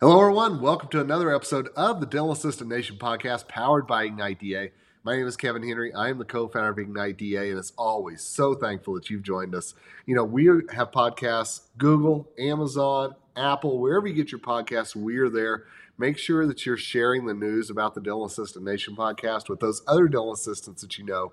Hello, 0.00 0.20
everyone. 0.20 0.60
Welcome 0.60 0.90
to 0.90 1.00
another 1.00 1.34
episode 1.34 1.70
of 1.74 1.98
the 1.98 2.06
Dental 2.06 2.30
Assistant 2.30 2.70
Nation 2.70 2.98
podcast 2.98 3.48
powered 3.48 3.88
by 3.88 4.04
Ignite 4.04 4.38
DA. 4.38 4.70
My 5.02 5.16
name 5.16 5.26
is 5.26 5.36
Kevin 5.36 5.66
Henry. 5.66 5.92
I 5.92 6.08
am 6.08 6.18
the 6.18 6.24
co 6.24 6.46
founder 6.46 6.68
of 6.68 6.78
Ignite 6.78 7.16
DA, 7.16 7.50
and 7.50 7.58
as 7.58 7.72
always, 7.76 8.22
so 8.22 8.54
thankful 8.54 8.94
that 8.94 9.10
you've 9.10 9.24
joined 9.24 9.56
us. 9.56 9.74
You 10.06 10.14
know, 10.14 10.22
we 10.22 10.44
have 10.44 10.92
podcasts 10.92 11.62
Google, 11.78 12.28
Amazon, 12.38 13.16
Apple, 13.34 13.80
wherever 13.80 14.06
you 14.06 14.14
get 14.14 14.30
your 14.30 14.38
podcasts, 14.38 14.94
we're 14.94 15.28
there. 15.28 15.64
Make 15.98 16.16
sure 16.16 16.46
that 16.46 16.64
you're 16.64 16.76
sharing 16.76 17.26
the 17.26 17.34
news 17.34 17.68
about 17.68 17.96
the 17.96 18.00
Dental 18.00 18.24
Assistant 18.24 18.64
Nation 18.64 18.94
podcast 18.94 19.48
with 19.48 19.58
those 19.58 19.82
other 19.88 20.06
dental 20.06 20.32
assistants 20.32 20.82
that 20.82 20.96
you 20.96 21.06
know, 21.06 21.32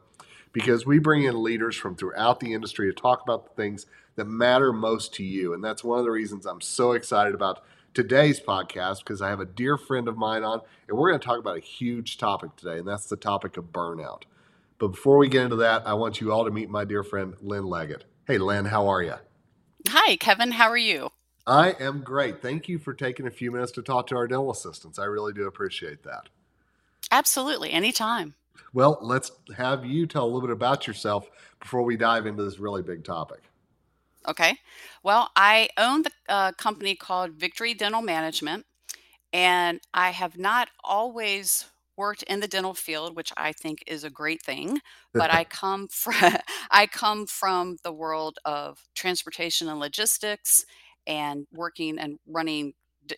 because 0.54 0.88
we 0.88 0.98
bring 0.98 1.22
in 1.22 1.44
leaders 1.44 1.76
from 1.76 1.96
throughout 1.96 2.40
the 2.40 2.56
industry 2.56 2.92
to 2.92 3.00
talk 3.00 3.22
about 3.22 3.44
the 3.44 3.62
things 3.62 3.86
that 4.16 4.26
matter 4.26 4.74
most 4.74 5.14
to 5.14 5.24
you. 5.24 5.54
And 5.54 5.64
that's 5.64 5.84
one 5.84 6.00
of 6.00 6.06
the 6.06 6.10
reasons 6.10 6.48
I'm 6.48 6.62
so 6.62 6.94
excited 6.94 7.36
about 7.36 7.64
today's 7.96 8.40
podcast 8.40 9.00
because 9.00 9.22
I 9.22 9.30
have 9.30 9.40
a 9.40 9.46
dear 9.46 9.78
friend 9.78 10.08
of 10.08 10.18
mine 10.18 10.44
on, 10.44 10.62
and 10.88 10.98
we're 10.98 11.10
going 11.10 11.20
to 11.20 11.26
talk 11.26 11.40
about 11.40 11.58
a 11.58 11.62
huge 11.62 12.18
topic 12.18 12.56
today, 12.58 12.78
and 12.78 12.88
that's 12.88 13.08
the 13.08 13.16
topic 13.16 13.58
of 13.58 13.72
burnout. 13.72 14.24
But 14.78 14.90
before 14.90 15.18
we 15.18 15.30
get 15.30 15.46
into 15.46 15.56
that, 15.56 15.88
I 15.88 15.94
want 15.94 16.20
you 16.22 16.32
all 16.32 16.46
to 16.46 16.52
meet 16.52 16.70
my 16.70 16.84
dear 16.84 17.04
friend, 17.04 17.34
Lynn 17.42 17.66
Leggett. 17.66 18.04
Hey, 18.28 18.38
Lynn, 18.38 18.66
how 18.66 18.88
are 18.88 19.02
you? 19.02 19.16
Hi, 19.88 20.18
Kevin. 20.18 20.52
How 20.52 20.70
are 20.70 20.78
you? 20.78 21.10
I 21.48 21.72
am 21.80 22.02
great. 22.02 22.42
Thank 22.42 22.68
you 22.68 22.78
for 22.80 22.94
taking 22.94 23.28
a 23.28 23.32
few 23.32 23.52
minutes 23.52 23.72
to 23.74 23.82
talk 23.82 24.08
to 24.08 24.16
our 24.18 24.28
dental 24.28 24.52
assistants. 24.52 25.00
I 25.00 25.06
really 25.06 25.32
do 25.32 25.48
appreciate 25.48 26.04
that. 26.04 26.30
Absolutely. 27.12 27.72
Anytime. 27.72 28.34
Well, 28.74 28.98
let's 29.02 29.32
have 29.56 29.86
you 29.86 30.06
tell 30.06 30.24
a 30.24 30.26
little 30.26 30.42
bit 30.42 30.50
about 30.50 30.88
yourself 30.88 31.30
before 31.62 31.84
we 31.84 31.96
dive 31.96 32.26
into 32.26 32.44
this 32.44 32.60
really 32.60 32.82
big 32.82 33.06
topic. 33.06 33.44
Okay. 34.28 34.58
Well, 35.04 35.30
I 35.36 35.70
own 35.78 36.04
the 36.04 36.12
uh, 36.28 36.52
company 36.54 36.96
called 36.96 37.34
Victory 37.34 37.74
Dental 37.74 38.02
Management, 38.02 38.66
and 39.34 39.82
I 39.94 40.12
have 40.12 40.38
not 40.38 40.70
always 40.84 41.66
worked 41.98 42.24
in 42.24 42.40
the 42.42 42.48
dental 42.48 42.74
field, 42.74 43.16
which 43.16 43.32
I 43.38 43.54
think 43.54 43.84
is 43.88 44.04
a 44.04 44.10
great 44.10 44.42
thing. 44.44 44.80
But 45.18 45.32
I 45.32 45.44
come 45.50 45.88
from 45.90 46.38
I 46.72 46.88
come 46.88 47.28
from 47.28 47.78
the 47.84 47.94
world 47.94 48.40
of 48.46 48.80
transportation 48.96 49.70
and 49.70 49.80
logistics, 49.80 50.66
and 51.08 51.48
working 51.54 52.00
and 52.00 52.20
running 52.28 52.74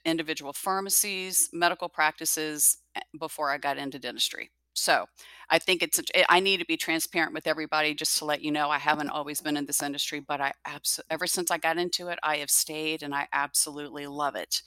individual 0.05 0.53
pharmacies, 0.53 1.49
medical 1.53 1.89
practices 1.89 2.77
eh, 2.95 3.01
before 3.19 3.51
I 3.51 3.57
got 3.57 3.77
into 3.77 3.99
dentistry. 3.99 4.51
So 4.77 5.05
I 5.49 5.59
think 5.59 5.81
it's 5.81 5.99
eh, 6.13 6.23
I 6.29 6.39
need 6.39 6.59
to 6.59 6.65
be 6.65 6.77
transparent 6.77 7.33
with 7.33 7.47
everybody 7.47 7.93
just 7.93 8.17
to 8.19 8.25
let 8.25 8.41
you 8.41 8.51
know 8.51 8.69
I 8.69 8.77
haven't 8.77 9.09
always 9.09 9.41
been 9.41 9.57
in 9.57 9.65
this 9.65 9.81
industry, 9.81 10.19
but 10.19 10.39
I 10.41 10.53
abs- 10.65 10.99
ever 11.09 11.27
since 11.27 11.51
I 11.51 11.57
got 11.57 11.77
into 11.77 12.09
it, 12.09 12.19
I 12.23 12.37
have 12.37 12.51
stayed 12.51 13.03
and 13.03 13.13
I 13.15 13.27
absolutely 13.33 14.07
love 14.07 14.35
it. 14.35 14.61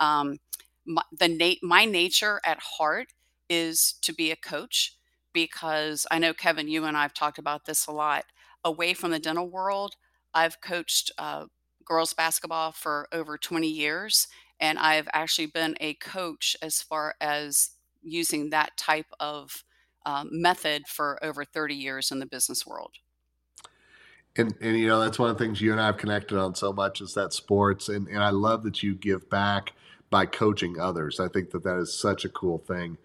Um, 0.00 0.38
my, 0.86 1.02
the 1.18 1.28
na- 1.28 1.66
my 1.66 1.84
nature 1.84 2.40
at 2.44 2.58
heart 2.78 3.08
is 3.48 3.94
to 4.02 4.12
be 4.12 4.30
a 4.30 4.36
coach 4.36 4.96
because 5.32 6.06
I 6.10 6.18
know 6.18 6.34
Kevin, 6.34 6.68
you 6.68 6.84
and 6.84 6.96
I 6.96 7.02
have 7.02 7.14
talked 7.14 7.38
about 7.38 7.64
this 7.64 7.86
a 7.86 7.92
lot. 7.92 8.24
Away 8.64 8.94
from 8.94 9.10
the 9.10 9.18
dental 9.18 9.48
world, 9.48 9.96
I've 10.34 10.60
coached 10.60 11.10
uh, 11.18 11.46
girls 11.84 12.14
basketball 12.14 12.72
for 12.72 13.08
over 13.12 13.38
20 13.38 13.68
years, 13.68 14.28
and 14.60 14.78
I've 14.78 15.08
actually 15.12 15.46
been 15.46 15.76
a 15.80 15.94
coach 15.94 16.56
as 16.62 16.80
far 16.82 17.14
as 17.20 17.70
using 18.02 18.50
that 18.50 18.76
type 18.76 19.06
of 19.20 19.64
um, 20.04 20.28
method 20.32 20.86
for 20.88 21.22
over 21.22 21.44
30 21.44 21.74
years 21.74 22.10
in 22.10 22.18
the 22.18 22.26
business 22.26 22.66
world. 22.66 22.92
And, 24.36 24.54
and 24.60 24.78
you 24.78 24.86
know 24.86 25.00
that's 25.00 25.18
one 25.18 25.28
of 25.28 25.36
the 25.36 25.44
things 25.44 25.60
you 25.60 25.72
and 25.72 25.80
I 25.80 25.86
have 25.86 25.98
connected 25.98 26.38
on 26.38 26.54
so 26.54 26.72
much 26.72 27.02
is 27.02 27.12
that 27.14 27.34
sports 27.34 27.88
and, 27.88 28.08
and 28.08 28.22
I 28.22 28.30
love 28.30 28.62
that 28.62 28.82
you 28.82 28.94
give 28.94 29.28
back 29.28 29.74
by 30.08 30.26
coaching 30.26 30.80
others. 30.80 31.20
I 31.20 31.28
think 31.28 31.50
that 31.50 31.64
that 31.64 31.78
is 31.78 31.98
such 31.98 32.24
a 32.24 32.30
cool 32.30 32.58
thing. 32.58 32.96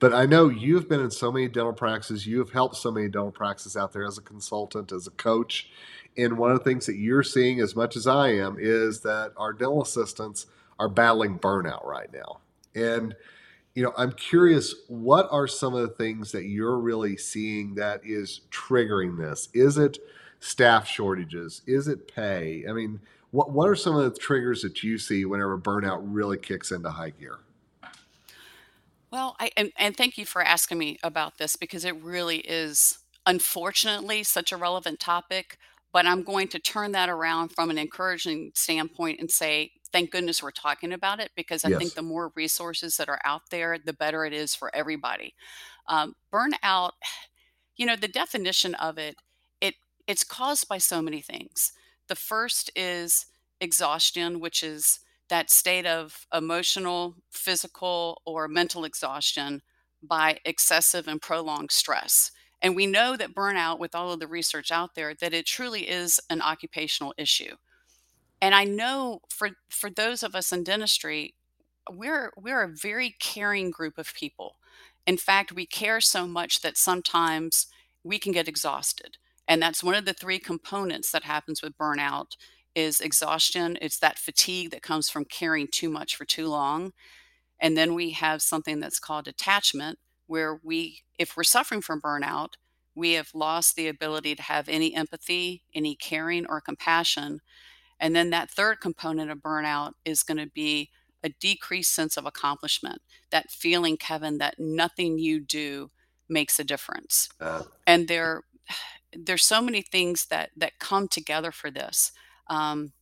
But 0.00 0.14
I 0.14 0.26
know 0.26 0.48
you've 0.48 0.88
been 0.88 1.00
in 1.00 1.10
so 1.10 1.32
many 1.32 1.48
dental 1.48 1.72
practices. 1.72 2.26
You 2.26 2.38
have 2.38 2.50
helped 2.50 2.76
so 2.76 2.90
many 2.90 3.08
dental 3.08 3.32
practices 3.32 3.76
out 3.76 3.92
there 3.92 4.06
as 4.06 4.18
a 4.18 4.22
consultant, 4.22 4.92
as 4.92 5.06
a 5.08 5.12
coach. 5.12 5.68
And 6.16 6.38
one 6.38 6.52
of 6.52 6.58
the 6.58 6.64
things 6.64 6.86
that 6.86 6.96
you're 6.96 7.24
seeing 7.24 7.60
as 7.60 7.74
much 7.74 7.96
as 7.96 8.06
I 8.06 8.28
am 8.28 8.56
is 8.58 9.00
that 9.00 9.32
our 9.36 9.52
dental 9.52 9.82
assistants 9.82 10.46
are 10.78 10.88
battling 10.88 11.38
burnout 11.38 11.84
right 11.84 12.12
now. 12.12 12.38
And 12.74 13.16
you 13.78 13.84
know, 13.84 13.92
I'm 13.96 14.10
curious, 14.10 14.74
what 14.88 15.28
are 15.30 15.46
some 15.46 15.72
of 15.72 15.82
the 15.82 15.94
things 15.94 16.32
that 16.32 16.46
you're 16.46 16.80
really 16.80 17.16
seeing 17.16 17.76
that 17.76 18.00
is 18.04 18.40
triggering 18.50 19.16
this? 19.16 19.48
Is 19.54 19.78
it 19.78 19.98
staff 20.40 20.88
shortages? 20.88 21.62
Is 21.64 21.86
it 21.86 22.12
pay? 22.12 22.64
I 22.68 22.72
mean, 22.72 22.98
what 23.30 23.52
what 23.52 23.68
are 23.68 23.76
some 23.76 23.94
of 23.94 24.02
the 24.02 24.18
triggers 24.18 24.62
that 24.62 24.82
you 24.82 24.98
see 24.98 25.24
whenever 25.24 25.56
burnout 25.56 26.00
really 26.02 26.38
kicks 26.38 26.72
into 26.72 26.90
high 26.90 27.10
gear? 27.10 27.38
Well, 29.12 29.36
I 29.38 29.52
and, 29.56 29.70
and 29.76 29.96
thank 29.96 30.18
you 30.18 30.26
for 30.26 30.42
asking 30.42 30.78
me 30.78 30.98
about 31.04 31.38
this 31.38 31.54
because 31.54 31.84
it 31.84 31.94
really 32.02 32.38
is 32.38 32.98
unfortunately 33.26 34.24
such 34.24 34.50
a 34.50 34.56
relevant 34.56 34.98
topic. 34.98 35.56
But 35.92 36.04
I'm 36.04 36.24
going 36.24 36.48
to 36.48 36.58
turn 36.58 36.90
that 36.92 37.08
around 37.08 37.50
from 37.50 37.70
an 37.70 37.78
encouraging 37.78 38.50
standpoint 38.56 39.20
and 39.20 39.30
say 39.30 39.70
thank 39.92 40.10
goodness 40.10 40.42
we're 40.42 40.50
talking 40.50 40.92
about 40.92 41.20
it 41.20 41.30
because 41.36 41.64
I 41.64 41.70
think 41.70 41.94
the 41.94 42.02
more 42.02 42.32
resources 42.34 42.96
that 42.96 43.08
are 43.08 43.20
out 43.24 43.42
there, 43.50 43.78
the 43.82 43.92
better 43.92 44.24
it 44.24 44.32
is 44.32 44.54
for 44.54 44.74
everybody. 44.74 45.34
Um, 45.86 46.14
burnout, 46.32 46.92
you 47.76 47.86
know, 47.86 47.96
the 47.96 48.08
definition 48.08 48.74
of 48.74 48.98
it, 48.98 49.16
it 49.60 49.74
it's 50.06 50.24
caused 50.24 50.68
by 50.68 50.78
so 50.78 51.00
many 51.00 51.20
things. 51.20 51.72
The 52.08 52.16
first 52.16 52.70
is 52.74 53.26
exhaustion, 53.60 54.40
which 54.40 54.62
is 54.62 55.00
that 55.28 55.50
state 55.50 55.86
of 55.86 56.26
emotional, 56.32 57.16
physical, 57.30 58.22
or 58.24 58.48
mental 58.48 58.84
exhaustion 58.84 59.60
by 60.02 60.38
excessive 60.44 61.06
and 61.06 61.20
prolonged 61.20 61.70
stress. 61.70 62.30
And 62.62 62.74
we 62.74 62.86
know 62.86 63.16
that 63.16 63.34
burnout, 63.34 63.78
with 63.78 63.94
all 63.94 64.12
of 64.12 64.20
the 64.20 64.26
research 64.26 64.70
out 64.70 64.94
there, 64.94 65.14
that 65.20 65.34
it 65.34 65.46
truly 65.46 65.88
is 65.88 66.18
an 66.30 66.40
occupational 66.40 67.14
issue 67.16 67.56
and 68.40 68.54
I 68.54 68.64
know 68.64 69.20
for 69.28 69.50
for 69.68 69.90
those 69.90 70.22
of 70.22 70.34
us 70.34 70.52
in 70.52 70.64
dentistry, 70.64 71.34
we're 71.90 72.32
we're 72.36 72.62
a 72.62 72.68
very 72.68 73.16
caring 73.20 73.70
group 73.70 73.98
of 73.98 74.14
people. 74.14 74.56
In 75.06 75.16
fact, 75.16 75.52
we 75.52 75.66
care 75.66 76.00
so 76.00 76.26
much 76.26 76.60
that 76.60 76.76
sometimes 76.76 77.66
we 78.04 78.18
can 78.18 78.32
get 78.32 78.48
exhausted. 78.48 79.16
And 79.48 79.62
that's 79.62 79.82
one 79.82 79.94
of 79.94 80.04
the 80.04 80.12
three 80.12 80.38
components 80.38 81.10
that 81.12 81.24
happens 81.24 81.62
with 81.62 81.78
burnout 81.78 82.36
is 82.74 83.00
exhaustion. 83.00 83.78
It's 83.80 83.98
that 83.98 84.18
fatigue 84.18 84.70
that 84.70 84.82
comes 84.82 85.08
from 85.08 85.24
caring 85.24 85.68
too 85.68 85.88
much 85.88 86.14
for 86.14 86.24
too 86.26 86.48
long. 86.48 86.92
And 87.60 87.76
then 87.76 87.94
we 87.94 88.10
have 88.10 88.42
something 88.42 88.80
that's 88.80 89.00
called 89.00 89.26
attachment, 89.26 89.98
where 90.26 90.60
we, 90.62 91.02
if 91.18 91.36
we're 91.36 91.44
suffering 91.44 91.80
from 91.80 92.00
burnout, 92.00 92.54
we 92.94 93.12
have 93.12 93.30
lost 93.34 93.74
the 93.76 93.88
ability 93.88 94.34
to 94.36 94.42
have 94.42 94.68
any 94.68 94.94
empathy, 94.94 95.62
any 95.74 95.96
caring, 95.96 96.46
or 96.46 96.60
compassion 96.60 97.40
and 98.00 98.14
then 98.14 98.30
that 98.30 98.50
third 98.50 98.80
component 98.80 99.30
of 99.30 99.38
burnout 99.38 99.92
is 100.04 100.22
going 100.22 100.38
to 100.38 100.46
be 100.46 100.90
a 101.22 101.28
decreased 101.28 101.94
sense 101.94 102.16
of 102.16 102.26
accomplishment, 102.26 103.02
that 103.30 103.50
feeling, 103.50 103.96
Kevin, 103.96 104.38
that 104.38 104.54
nothing 104.58 105.18
you 105.18 105.40
do 105.40 105.90
makes 106.28 106.58
a 106.58 106.64
difference. 106.64 107.28
Uh, 107.40 107.62
and 107.86 108.08
there, 108.08 108.42
there's 109.12 109.44
so 109.44 109.60
many 109.60 109.82
things 109.82 110.26
that 110.26 110.50
that 110.56 110.78
come 110.78 111.08
together 111.08 111.50
for 111.50 111.70
this. 111.70 112.12
Um, 112.48 112.92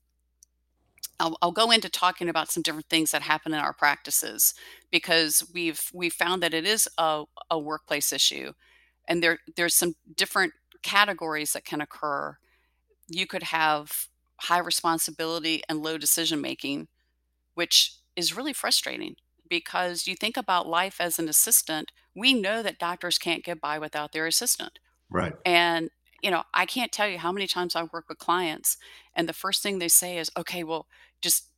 I'll, 1.18 1.38
I'll, 1.40 1.52
go 1.52 1.70
into 1.70 1.88
talking 1.88 2.28
about 2.28 2.50
some 2.50 2.62
different 2.62 2.90
things 2.90 3.10
that 3.10 3.22
happen 3.22 3.54
in 3.54 3.58
our 3.58 3.72
practices 3.72 4.54
because 4.90 5.44
we've 5.54 5.90
we 5.92 6.10
found 6.10 6.42
that 6.42 6.54
it 6.54 6.66
is 6.66 6.88
a, 6.98 7.24
a 7.50 7.58
workplace 7.58 8.12
issue, 8.12 8.52
and 9.08 9.22
there 9.22 9.38
there's 9.56 9.74
some 9.74 9.94
different 10.14 10.52
categories 10.82 11.52
that 11.52 11.64
can 11.64 11.80
occur. 11.80 12.36
You 13.08 13.26
could 13.26 13.44
have 13.44 14.08
high 14.40 14.58
responsibility 14.58 15.62
and 15.68 15.82
low 15.82 15.98
decision 15.98 16.40
making, 16.40 16.88
which 17.54 17.96
is 18.16 18.36
really 18.36 18.52
frustrating 18.52 19.16
because 19.48 20.06
you 20.06 20.14
think 20.14 20.36
about 20.36 20.68
life 20.68 21.00
as 21.00 21.18
an 21.18 21.28
assistant, 21.28 21.92
we 22.14 22.34
know 22.34 22.62
that 22.62 22.78
doctors 22.78 23.18
can't 23.18 23.44
get 23.44 23.60
by 23.60 23.78
without 23.78 24.12
their 24.12 24.26
assistant. 24.26 24.78
Right. 25.10 25.34
And, 25.44 25.90
you 26.22 26.30
know, 26.30 26.42
I 26.54 26.66
can't 26.66 26.92
tell 26.92 27.08
you 27.08 27.18
how 27.18 27.32
many 27.32 27.46
times 27.46 27.76
I 27.76 27.84
work 27.84 28.06
with 28.08 28.18
clients 28.18 28.76
and 29.14 29.28
the 29.28 29.32
first 29.32 29.62
thing 29.62 29.78
they 29.78 29.88
say 29.88 30.18
is, 30.18 30.30
okay, 30.36 30.64
well, 30.64 30.86
just 31.22 31.50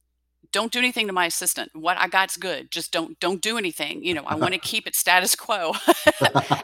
don't 0.52 0.72
do 0.72 0.78
anything 0.78 1.06
to 1.06 1.12
my 1.12 1.26
assistant. 1.26 1.70
What 1.74 1.98
I 1.98 2.08
got's 2.08 2.36
good. 2.36 2.70
Just 2.70 2.92
don't 2.92 3.18
don't 3.20 3.42
do 3.42 3.58
anything. 3.58 4.02
You 4.02 4.14
know, 4.14 4.24
I 4.26 4.34
want 4.34 4.54
to 4.54 4.60
keep 4.62 4.86
it 4.86 4.96
status 4.96 5.34
quo. 5.34 5.72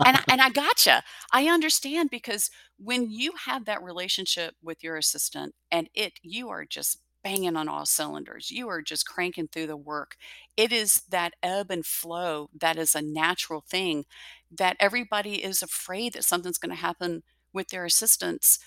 and 0.07 0.19
and 0.31 0.41
I 0.41 0.51
gotcha. 0.51 1.03
I 1.33 1.49
understand 1.49 2.11
because 2.11 2.51
when 2.79 3.11
you 3.11 3.33
have 3.47 3.65
that 3.67 3.83
relationship 3.83 4.55
with 4.63 4.83
your 4.83 4.97
assistant 4.97 5.55
and 5.71 5.89
it 5.95 6.15
you 6.23 6.49
are 6.49 6.65
just 6.65 6.99
banging 7.25 7.57
on 7.57 7.69
all 7.69 7.87
cylinders. 7.87 8.51
You 8.51 8.69
are 8.69 8.83
just 8.83 9.09
cranking 9.09 9.49
through 9.49 9.67
the 9.67 9.77
work. 9.79 10.17
It 10.57 10.73
is 10.73 11.03
that 11.09 11.33
ebb 11.43 11.71
and 11.71 11.85
flow 11.85 12.51
that 12.61 12.77
is 12.77 12.95
a 12.95 13.03
natural 13.03 13.65
thing 13.67 14.05
that 14.51 14.77
everybody 14.79 15.43
is 15.43 15.63
afraid 15.63 16.13
that 16.13 16.25
something's 16.25 16.59
going 16.59 16.75
to 16.75 16.81
happen 16.81 17.23
with 17.53 17.69
their 17.69 17.87
assistants, 17.87 18.59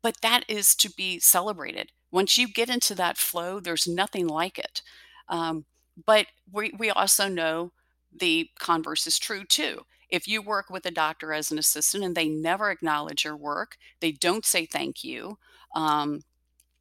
but 0.00 0.20
that 0.22 0.44
is 0.48 0.74
to 0.76 0.90
be 0.90 1.18
celebrated 1.18 1.90
once 2.14 2.38
you 2.38 2.46
get 2.46 2.70
into 2.70 2.94
that 2.94 3.18
flow, 3.18 3.58
there's 3.58 3.88
nothing 3.88 4.28
like 4.28 4.56
it. 4.56 4.82
Um, 5.28 5.64
but 6.06 6.26
we, 6.52 6.72
we 6.78 6.90
also 6.90 7.28
know 7.28 7.72
the 8.16 8.48
converse 8.60 9.06
is 9.08 9.18
true 9.18 9.44
too. 9.44 9.80
If 10.10 10.28
you 10.28 10.40
work 10.40 10.70
with 10.70 10.86
a 10.86 10.92
doctor 10.92 11.32
as 11.32 11.50
an 11.50 11.58
assistant 11.58 12.04
and 12.04 12.14
they 12.16 12.28
never 12.28 12.70
acknowledge 12.70 13.24
your 13.24 13.36
work, 13.36 13.76
they 13.98 14.12
don't 14.12 14.46
say 14.46 14.64
thank 14.64 15.02
you, 15.02 15.38
um, 15.74 16.22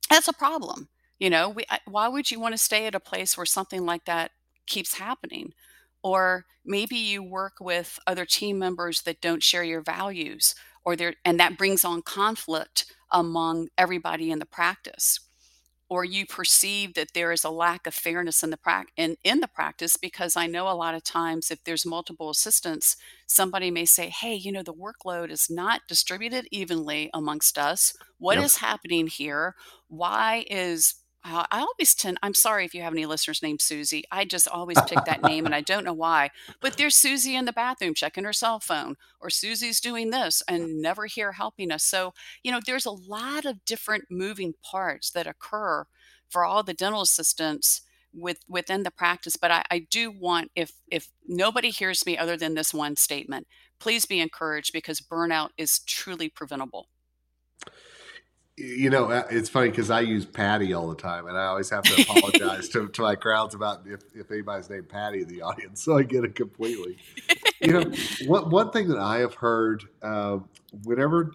that's 0.07 0.27
a 0.27 0.33
problem. 0.33 0.87
You 1.19 1.31
know, 1.31 1.49
we, 1.49 1.63
why 1.85 2.07
would 2.09 2.29
you 2.29 2.39
want 2.39 2.53
to 2.53 2.57
stay 2.59 2.85
at 2.85 2.95
a 2.95 2.99
place 2.99 3.35
where 3.35 3.45
something 3.47 3.85
like 3.85 4.05
that 4.05 4.31
keeps 4.67 4.99
happening? 4.99 5.53
Or 6.03 6.45
maybe 6.63 6.97
you 6.97 7.23
work 7.23 7.53
with 7.59 7.97
other 8.05 8.25
team 8.25 8.59
members 8.59 9.01
that 9.03 9.21
don't 9.21 9.41
share 9.41 9.63
your 9.63 9.81
values, 9.81 10.53
or 10.85 10.95
there, 10.95 11.15
and 11.25 11.39
that 11.39 11.57
brings 11.57 11.85
on 11.85 12.01
conflict 12.01 12.85
among 13.11 13.69
everybody 13.77 14.31
in 14.31 14.39
the 14.39 14.45
practice 14.45 15.19
or 15.89 16.03
you 16.05 16.25
perceive 16.25 16.93
that 16.95 17.13
there 17.13 17.31
is 17.31 17.43
a 17.43 17.49
lack 17.49 17.85
of 17.85 17.93
fairness 17.93 18.41
in 18.41 18.49
the 18.49 18.57
pra- 18.57 18.85
in, 18.97 19.15
in 19.23 19.41
the 19.41 19.47
practice 19.47 19.97
because 19.97 20.35
I 20.35 20.47
know 20.47 20.67
a 20.67 20.73
lot 20.73 20.95
of 20.95 21.03
times 21.03 21.51
if 21.51 21.63
there's 21.63 21.85
multiple 21.85 22.29
assistants, 22.29 22.95
somebody 23.27 23.69
may 23.69 23.85
say, 23.85 24.09
"Hey, 24.09 24.33
you 24.35 24.51
know, 24.51 24.63
the 24.63 24.73
workload 24.73 25.29
is 25.29 25.49
not 25.49 25.81
distributed 25.87 26.47
evenly 26.51 27.09
amongst 27.13 27.57
us. 27.59 27.93
What 28.17 28.37
Yep. 28.37 28.39
is 28.39 28.57
happening 28.57 29.07
here? 29.07 29.55
Why 29.87 30.45
is 30.49 30.95
Uh, 31.25 31.45
I 31.51 31.59
always 31.59 31.95
tend, 31.95 32.17
I'm 32.21 32.33
sorry 32.33 32.65
if 32.65 32.75
you 32.75 32.81
have 32.81 32.91
any 32.91 33.05
listeners 33.05 33.41
named 33.41 33.61
Susie. 33.61 34.03
I 34.11 34.25
just 34.25 34.47
always 34.47 34.77
pick 34.87 35.05
that 35.05 35.23
name 35.23 35.45
and 35.45 35.55
I 35.55 35.61
don't 35.61 35.85
know 35.85 35.93
why. 35.93 36.31
But 36.59 36.75
there's 36.75 36.95
Susie 36.95 37.35
in 37.35 37.45
the 37.45 37.53
bathroom 37.53 37.93
checking 37.93 38.25
her 38.25 38.33
cell 38.33 38.59
phone, 38.59 38.95
or 39.21 39.29
Susie's 39.29 39.79
doing 39.79 40.09
this 40.09 40.43
and 40.49 40.81
never 40.81 41.05
here 41.05 41.31
helping 41.31 41.71
us. 41.71 41.85
So, 41.85 42.13
you 42.43 42.51
know, 42.51 42.59
there's 42.65 42.85
a 42.85 42.91
lot 42.91 43.45
of 43.45 43.63
different 43.63 44.05
moving 44.11 44.53
parts 44.69 45.11
that 45.11 45.27
occur 45.27 45.85
for 46.29 46.43
all 46.43 46.61
the 46.61 46.73
dental 46.73 47.01
assistants 47.01 47.81
with 48.13 48.39
within 48.47 48.83
the 48.83 48.91
practice 48.91 49.35
but 49.35 49.49
I, 49.49 49.63
I 49.71 49.87
do 49.89 50.11
want 50.11 50.51
if 50.55 50.73
if 50.91 51.09
nobody 51.27 51.71
hears 51.71 52.05
me 52.05 52.15
other 52.15 52.37
than 52.37 52.53
this 52.53 52.71
one 52.71 52.95
statement 52.95 53.47
please 53.79 54.05
be 54.05 54.19
encouraged 54.19 54.71
because 54.71 55.01
burnout 55.01 55.49
is 55.57 55.79
truly 55.79 56.29
preventable 56.29 56.89
you 58.55 58.89
know, 58.89 59.05
uh, 59.05 59.23
it's 59.31 59.49
funny 59.49 59.69
because 59.69 59.89
I 59.89 60.01
use 60.01 60.25
Patty 60.25 60.73
all 60.73 60.87
the 60.87 60.95
time, 60.95 61.25
and 61.27 61.37
I 61.37 61.45
always 61.45 61.69
have 61.71 61.83
to 61.83 62.01
apologize 62.01 62.69
to, 62.69 62.87
to 62.87 63.01
my 63.01 63.15
crowds 63.15 63.55
about 63.55 63.81
if, 63.87 64.01
if 64.13 64.29
anybody's 64.29 64.69
named 64.69 64.89
Patty 64.89 65.21
in 65.21 65.27
the 65.27 65.41
audience, 65.43 65.81
so 65.81 65.97
I 65.97 66.03
get 66.03 66.23
it 66.23 66.35
completely. 66.35 66.97
you 67.61 67.73
know, 67.73 67.91
one, 68.25 68.49
one 68.51 68.71
thing 68.71 68.89
that 68.89 68.99
I 68.99 69.19
have 69.19 69.33
heard 69.35 69.85
uh, 70.03 70.39
whenever 70.83 71.31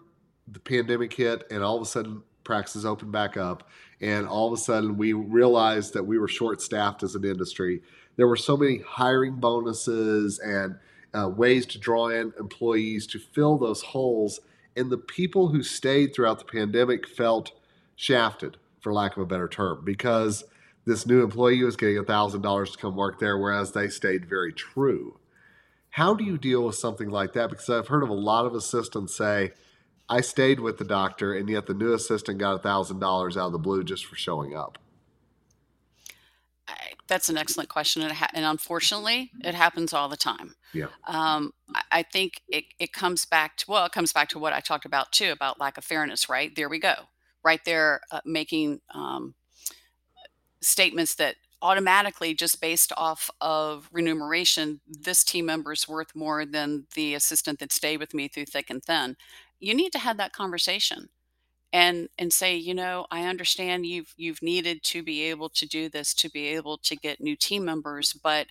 the 0.46 0.60
pandemic 0.60 1.12
hit 1.12 1.44
and 1.50 1.62
all 1.62 1.76
of 1.76 1.82
a 1.82 1.86
sudden 1.86 2.22
practices 2.44 2.86
opened 2.86 3.10
back 3.10 3.36
up, 3.36 3.68
and 4.00 4.26
all 4.28 4.46
of 4.46 4.52
a 4.52 4.62
sudden 4.62 4.96
we 4.96 5.12
realized 5.12 5.94
that 5.94 6.04
we 6.04 6.18
were 6.18 6.28
short 6.28 6.62
staffed 6.62 7.02
as 7.02 7.16
an 7.16 7.24
industry, 7.24 7.82
there 8.16 8.28
were 8.28 8.36
so 8.36 8.56
many 8.56 8.78
hiring 8.78 9.36
bonuses 9.36 10.38
and 10.38 10.76
uh, 11.14 11.28
ways 11.28 11.66
to 11.66 11.78
draw 11.78 12.08
in 12.08 12.32
employees 12.38 13.06
to 13.08 13.18
fill 13.18 13.58
those 13.58 13.82
holes 13.82 14.40
and 14.78 14.90
the 14.90 14.98
people 14.98 15.48
who 15.48 15.62
stayed 15.62 16.14
throughout 16.14 16.38
the 16.38 16.44
pandemic 16.44 17.06
felt 17.06 17.52
shafted, 17.96 18.56
for 18.80 18.92
lack 18.92 19.16
of 19.16 19.22
a 19.22 19.26
better 19.26 19.48
term, 19.48 19.82
because 19.84 20.44
this 20.86 21.04
new 21.04 21.22
employee 21.22 21.62
was 21.62 21.76
getting 21.76 21.96
$1,000 21.96 22.72
to 22.72 22.78
come 22.78 22.96
work 22.96 23.18
there, 23.18 23.36
whereas 23.36 23.72
they 23.72 23.88
stayed 23.88 24.26
very 24.28 24.52
true. 24.52 25.18
How 25.90 26.14
do 26.14 26.24
you 26.24 26.38
deal 26.38 26.64
with 26.64 26.76
something 26.76 27.10
like 27.10 27.32
that? 27.32 27.50
Because 27.50 27.68
I've 27.68 27.88
heard 27.88 28.02
of 28.02 28.08
a 28.08 28.14
lot 28.14 28.46
of 28.46 28.54
assistants 28.54 29.14
say, 29.14 29.52
I 30.08 30.22
stayed 30.22 30.60
with 30.60 30.78
the 30.78 30.84
doctor, 30.84 31.34
and 31.34 31.48
yet 31.48 31.66
the 31.66 31.74
new 31.74 31.92
assistant 31.92 32.38
got 32.38 32.62
$1,000 32.62 33.36
out 33.36 33.46
of 33.46 33.52
the 33.52 33.58
blue 33.58 33.84
just 33.84 34.06
for 34.06 34.16
showing 34.16 34.56
up. 34.56 34.78
I, 36.88 36.92
that's 37.06 37.28
an 37.28 37.36
excellent 37.36 37.68
question, 37.68 38.02
and, 38.02 38.12
ha- 38.12 38.30
and, 38.34 38.44
unfortunately, 38.44 39.30
it 39.44 39.54
happens 39.54 39.92
all 39.92 40.08
the 40.08 40.16
time. 40.16 40.54
Yeah. 40.72 40.86
Um, 41.06 41.52
I, 41.74 41.82
I, 41.92 42.02
think 42.02 42.42
it, 42.48 42.64
it 42.78 42.92
comes 42.92 43.26
back 43.26 43.56
to 43.58 43.64
well, 43.68 43.86
it 43.86 43.92
comes 43.92 44.12
back 44.12 44.28
to 44.30 44.38
what 44.38 44.52
I 44.52 44.60
talked 44.60 44.84
about 44.84 45.12
too 45.12 45.30
about 45.30 45.60
lack 45.60 45.78
of 45.78 45.84
fairness. 45.84 46.28
Right 46.28 46.54
there, 46.54 46.68
we 46.68 46.78
go. 46.78 46.94
Right 47.44 47.64
there, 47.64 48.00
uh, 48.10 48.20
making 48.24 48.80
um, 48.94 49.34
statements 50.60 51.14
that 51.16 51.36
automatically, 51.60 52.34
just 52.34 52.60
based 52.60 52.92
off 52.96 53.30
of 53.40 53.88
remuneration, 53.92 54.80
this 54.86 55.24
team 55.24 55.46
member 55.46 55.72
is 55.72 55.88
worth 55.88 56.14
more 56.14 56.46
than 56.46 56.86
the 56.94 57.14
assistant 57.14 57.58
that 57.58 57.72
stayed 57.72 57.98
with 57.98 58.14
me 58.14 58.28
through 58.28 58.46
thick 58.46 58.70
and 58.70 58.82
thin. 58.82 59.16
You 59.60 59.74
need 59.74 59.90
to 59.92 59.98
have 59.98 60.16
that 60.18 60.32
conversation 60.32 61.08
and 61.72 62.08
and 62.18 62.32
say 62.32 62.56
you 62.56 62.74
know 62.74 63.06
i 63.10 63.24
understand 63.24 63.86
you've 63.86 64.14
you've 64.16 64.42
needed 64.42 64.82
to 64.82 65.02
be 65.02 65.22
able 65.22 65.48
to 65.48 65.66
do 65.66 65.88
this 65.88 66.14
to 66.14 66.30
be 66.30 66.46
able 66.48 66.78
to 66.78 66.96
get 66.96 67.20
new 67.20 67.36
team 67.36 67.64
members 67.64 68.12
but 68.12 68.46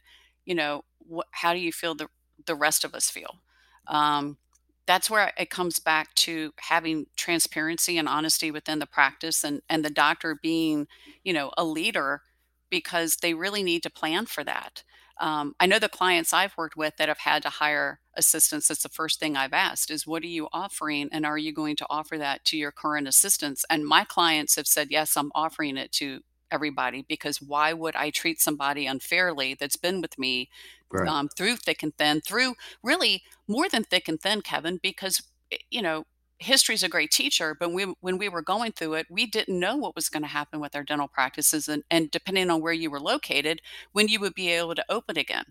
you 0.46 0.54
know 0.56 0.84
wh- 1.12 1.28
how 1.32 1.54
do 1.54 1.60
you 1.60 1.72
feel 1.72 1.96
the 1.96 2.08
the 2.46 2.56
rest 2.56 2.84
of 2.86 2.94
us 2.94 3.10
feel? 3.10 3.42
Um, 3.88 4.38
that's 4.86 5.10
where 5.10 5.34
it 5.38 5.50
comes 5.50 5.80
back 5.80 6.14
to 6.16 6.54
having 6.60 7.08
transparency 7.18 7.98
and 7.98 8.08
honesty 8.08 8.52
within 8.52 8.80
the 8.80 8.86
practice 8.86 9.44
and 9.44 9.62
and 9.70 9.84
the 9.84 9.90
doctor 9.90 10.38
being 10.42 10.88
you 11.24 11.34
know 11.34 11.52
a 11.58 11.64
leader 11.66 12.22
because 12.70 13.18
they 13.18 13.34
really 13.34 13.64
need 13.64 13.84
to 13.84 13.90
plan 13.90 14.26
for 14.26 14.44
that 14.44 14.84
um, 15.20 15.56
I 15.60 15.66
know 15.66 15.80
the 15.80 15.90
clients 15.90 16.34
I've 16.34 16.58
worked 16.58 16.78
with 16.78 16.98
that 16.98 17.08
have 17.08 17.20
had 17.20 17.44
to 17.44 17.50
hire 17.50 18.00
assistants. 18.16 18.68
That's 18.68 18.84
the 18.84 18.90
first 18.90 19.20
thing 19.20 19.36
I've 19.36 19.54
asked 19.54 19.92
is, 19.92 20.06
what 20.06 20.24
are 20.24 20.28
you 20.28 20.48
offering? 20.54 21.10
And 21.12 21.26
are 21.26 21.38
you 21.38 21.54
going 21.54 21.76
to 21.78 21.88
offer 21.90 22.18
that 22.18 22.46
to 22.46 22.58
your 22.58 22.72
current 22.72 23.08
assistants? 23.08 23.66
And 23.70 23.86
my 23.86 24.04
clients 24.04 24.56
have 24.56 24.68
said, 24.68 24.88
yes, 24.90 25.16
I'm 25.18 25.32
offering 25.34 25.78
it 25.78 25.92
to 25.94 26.22
everybody 26.52 27.06
because 27.08 27.42
why 27.42 27.74
would 27.74 27.96
I 27.96 28.10
treat 28.10 28.40
somebody 28.40 28.86
unfairly 28.86 29.56
that's 29.60 29.76
been 29.76 30.02
with 30.02 30.18
me 30.18 30.50
right. 30.92 31.08
um, 31.08 31.30
through 31.30 31.58
thick 31.58 31.84
and 31.84 31.96
thin, 31.98 32.22
through 32.22 32.56
really 32.84 33.24
more 33.48 33.68
than 33.70 33.84
thick 33.84 34.08
and 34.08 34.20
thin, 34.20 34.42
Kevin, 34.42 34.80
because, 34.82 35.22
eh, 35.52 35.58
you 35.70 35.82
know, 35.82 36.06
history 36.40 36.76
is 36.76 36.84
a 36.84 36.90
great 36.90 37.12
teacher, 37.12 37.56
but 37.60 37.72
we, 37.72 37.94
when 38.02 38.18
we 38.18 38.30
were 38.30 38.42
going 38.42 38.72
through 38.72 38.94
it, 38.96 39.08
we 39.10 39.26
didn't 39.26 39.60
know 39.60 39.76
what 39.76 39.96
was 39.96 40.10
going 40.10 40.24
to 40.24 40.30
happen 40.30 40.60
with 40.60 40.76
our 40.76 40.84
dental 40.84 41.08
practices. 41.08 41.68
And, 41.68 41.84
and 41.90 42.12
depending 42.12 42.50
on 42.50 42.62
where 42.62 42.74
you 42.74 42.92
were 42.92 43.00
located, 43.00 43.62
when 43.92 44.08
you 44.08 44.20
would 44.20 44.36
be 44.36 44.50
able 44.50 44.76
to 44.76 44.86
open 44.90 45.18
again. 45.18 45.46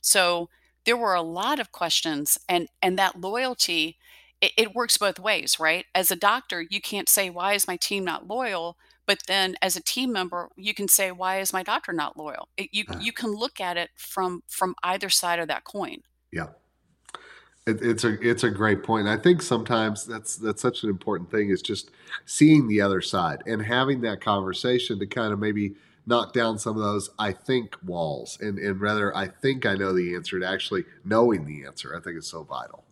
So 0.00 0.48
there 0.84 0.96
were 0.96 1.14
a 1.14 1.22
lot 1.22 1.60
of 1.60 1.72
questions, 1.72 2.38
and, 2.48 2.68
and 2.82 2.98
that 2.98 3.20
loyalty, 3.20 3.96
it, 4.40 4.52
it 4.56 4.74
works 4.74 4.98
both 4.98 5.18
ways, 5.18 5.58
right? 5.58 5.86
As 5.94 6.10
a 6.10 6.16
doctor, 6.16 6.62
you 6.68 6.80
can't 6.80 7.08
say, 7.08 7.30
why 7.30 7.54
is 7.54 7.68
my 7.68 7.76
team 7.76 8.04
not 8.04 8.28
loyal? 8.28 8.76
But 9.06 9.20
then 9.26 9.56
as 9.62 9.76
a 9.76 9.82
team 9.82 10.12
member, 10.12 10.48
you 10.56 10.74
can 10.74 10.88
say, 10.88 11.12
why 11.12 11.38
is 11.38 11.52
my 11.52 11.62
doctor 11.62 11.92
not 11.92 12.16
loyal? 12.16 12.48
It, 12.56 12.70
you, 12.72 12.84
uh. 12.88 12.98
you 13.00 13.12
can 13.12 13.30
look 13.30 13.60
at 13.60 13.76
it 13.76 13.90
from, 13.96 14.42
from 14.48 14.74
either 14.82 15.10
side 15.10 15.38
of 15.38 15.48
that 15.48 15.64
coin. 15.64 15.98
Yeah. 16.32 16.48
It, 17.66 17.80
it's 17.80 18.04
a 18.04 18.20
it's 18.20 18.44
a 18.44 18.50
great 18.50 18.82
point. 18.82 19.08
I 19.08 19.16
think 19.16 19.40
sometimes 19.40 20.04
that's 20.04 20.36
that's 20.36 20.60
such 20.60 20.82
an 20.82 20.90
important 20.90 21.30
thing 21.30 21.48
is 21.48 21.62
just 21.62 21.90
seeing 22.26 22.68
the 22.68 22.82
other 22.82 23.00
side 23.00 23.42
and 23.46 23.62
having 23.62 24.02
that 24.02 24.20
conversation 24.20 24.98
to 24.98 25.06
kind 25.06 25.32
of 25.32 25.38
maybe 25.38 25.74
knock 26.06 26.34
down 26.34 26.58
some 26.58 26.76
of 26.76 26.82
those 26.82 27.08
I 27.18 27.32
think 27.32 27.76
walls 27.82 28.36
and 28.40 28.58
and 28.58 28.80
rather 28.80 29.16
I 29.16 29.28
think 29.28 29.64
I 29.64 29.76
know 29.76 29.94
the 29.94 30.14
answer 30.14 30.38
to 30.38 30.46
actually 30.46 30.84
knowing 31.04 31.46
the 31.46 31.64
answer. 31.64 31.96
I 31.96 32.00
think 32.00 32.18
is 32.18 32.26
so 32.26 32.42
vital. 32.42 32.84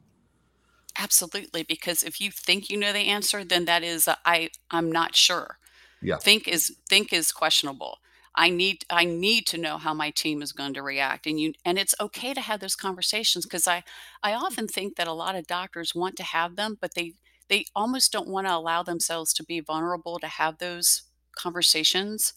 Absolutely, 0.99 1.63
because 1.63 2.03
if 2.03 2.21
you 2.21 2.31
think 2.31 2.71
you 2.71 2.77
know 2.79 2.93
the 2.93 3.09
answer, 3.09 3.45
then 3.45 3.67
that 3.67 3.83
is 3.83 4.09
a, 4.09 4.17
I 4.25 4.51
I'm 4.71 4.91
not 4.91 5.15
sure. 5.15 5.59
Yeah. 6.01 6.17
Think 6.17 6.49
is 6.49 6.77
think 6.89 7.13
is 7.13 7.31
questionable. 7.31 7.99
I 8.35 8.51
need 8.51 8.85
I 8.89 9.05
need 9.05 9.47
to 9.49 9.59
know 9.59 9.79
how 9.79 9.93
my 9.93 10.11
team 10.11 10.43
is 10.43 10.53
going 10.53 10.75
to 10.75 10.83
react 10.83 11.27
and 11.27 11.39
you 11.39 11.53
and 11.65 11.79
it's 11.79 11.95
okay 12.01 12.33
to 12.35 12.41
have 12.41 12.61
those 12.61 12.77
conversations 12.77 13.45
because 13.45 13.69
I 13.69 13.85
I 14.23 14.33
mm. 14.33 14.41
often 14.41 14.69
think 14.69 14.97
that 14.97 15.09
a 15.09 15.13
lot 15.13 15.35
of 15.35 15.47
doctors 15.47 15.95
want 15.95 16.17
to 16.17 16.23
have 16.23 16.57
them 16.57 16.79
but 16.81 16.95
they 16.95 17.15
they 17.49 17.67
almost 17.75 18.13
don't 18.13 18.29
want 18.29 18.47
to 18.47 18.55
allow 18.55 18.83
themselves 18.83 19.33
to 19.35 19.45
be 19.45 19.61
vulnerable 19.61 20.19
to 20.19 20.29
have 20.29 20.59
those 20.59 21.03
conversations 21.37 22.33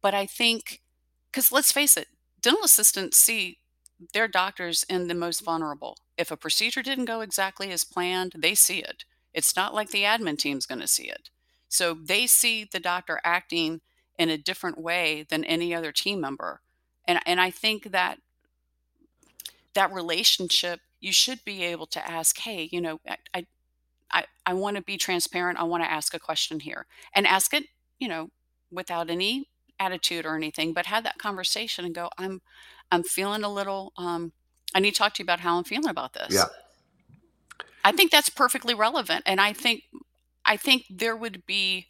but 0.00 0.14
I 0.14 0.26
think 0.26 0.82
cuz 1.32 1.50
let's 1.50 1.72
face 1.72 1.96
it 1.96 2.08
dental 2.40 2.64
assistants 2.64 3.18
see 3.18 3.58
their 4.14 4.28
doctors 4.28 4.82
in 4.84 5.08
the 5.08 5.14
most 5.14 5.40
vulnerable. 5.40 5.98
If 6.16 6.30
a 6.30 6.36
procedure 6.36 6.82
didn't 6.82 7.04
go 7.04 7.20
exactly 7.20 7.70
as 7.70 7.84
planned 7.84 8.34
they 8.38 8.54
see 8.54 8.78
it. 8.78 9.04
It's 9.34 9.54
not 9.56 9.74
like 9.74 9.90
the 9.90 10.04
admin 10.04 10.38
team's 10.38 10.66
going 10.66 10.80
to 10.80 10.88
see 10.88 11.08
it. 11.08 11.30
So 11.68 11.94
they 11.94 12.26
see 12.26 12.64
the 12.64 12.80
doctor 12.80 13.20
acting 13.24 13.80
in 14.20 14.28
a 14.28 14.36
different 14.36 14.78
way 14.78 15.24
than 15.30 15.42
any 15.44 15.74
other 15.74 15.92
team 15.92 16.20
member. 16.20 16.60
And 17.08 17.18
and 17.24 17.40
I 17.40 17.50
think 17.50 17.90
that 17.90 18.18
that 19.72 19.92
relationship 19.92 20.80
you 21.00 21.12
should 21.12 21.42
be 21.42 21.64
able 21.64 21.86
to 21.86 22.06
ask, 22.06 22.36
hey, 22.38 22.68
you 22.70 22.82
know, 22.82 23.00
I 23.32 23.46
I 24.12 24.24
I 24.44 24.52
want 24.52 24.76
to 24.76 24.82
be 24.82 24.98
transparent. 24.98 25.58
I 25.58 25.62
want 25.62 25.82
to 25.82 25.90
ask 25.90 26.12
a 26.12 26.18
question 26.18 26.60
here. 26.60 26.84
And 27.14 27.26
ask 27.26 27.54
it, 27.54 27.64
you 27.98 28.08
know, 28.08 28.28
without 28.70 29.08
any 29.08 29.48
attitude 29.78 30.26
or 30.26 30.36
anything, 30.36 30.74
but 30.74 30.84
have 30.84 31.04
that 31.04 31.16
conversation 31.16 31.86
and 31.86 31.94
go, 31.94 32.10
I'm 32.18 32.42
I'm 32.92 33.02
feeling 33.02 33.42
a 33.42 33.52
little 33.52 33.94
um 33.96 34.32
I 34.74 34.80
need 34.80 34.92
to 34.92 34.98
talk 34.98 35.14
to 35.14 35.22
you 35.22 35.24
about 35.24 35.40
how 35.40 35.56
I'm 35.56 35.64
feeling 35.64 35.88
about 35.88 36.12
this. 36.12 36.34
Yeah. 36.34 36.44
I 37.82 37.92
think 37.92 38.10
that's 38.10 38.28
perfectly 38.28 38.74
relevant. 38.74 39.22
And 39.24 39.40
I 39.40 39.54
think 39.54 39.84
I 40.44 40.58
think 40.58 40.84
there 40.90 41.16
would 41.16 41.46
be 41.46 41.86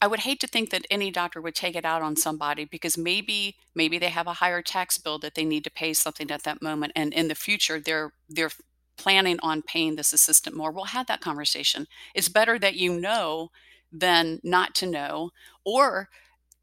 I 0.00 0.06
would 0.06 0.20
hate 0.20 0.40
to 0.40 0.46
think 0.46 0.70
that 0.70 0.86
any 0.90 1.10
doctor 1.10 1.40
would 1.40 1.54
take 1.54 1.74
it 1.74 1.84
out 1.84 2.02
on 2.02 2.16
somebody 2.16 2.64
because 2.64 2.96
maybe 2.96 3.56
maybe 3.74 3.98
they 3.98 4.10
have 4.10 4.26
a 4.26 4.34
higher 4.34 4.62
tax 4.62 4.98
bill 4.98 5.18
that 5.20 5.34
they 5.34 5.44
need 5.44 5.64
to 5.64 5.70
pay 5.70 5.92
something 5.92 6.30
at 6.30 6.44
that 6.44 6.62
moment, 6.62 6.92
and 6.94 7.12
in 7.12 7.28
the 7.28 7.34
future, 7.34 7.80
they're 7.80 8.12
they're 8.28 8.52
planning 8.96 9.38
on 9.42 9.62
paying 9.62 9.96
this 9.96 10.12
assistant 10.12 10.56
more. 10.56 10.70
We'll 10.72 10.84
have 10.86 11.06
that 11.06 11.20
conversation. 11.20 11.86
It's 12.14 12.28
better 12.28 12.58
that 12.58 12.76
you 12.76 12.98
know 13.00 13.50
than 13.92 14.40
not 14.44 14.74
to 14.76 14.86
know, 14.86 15.30
or 15.64 16.08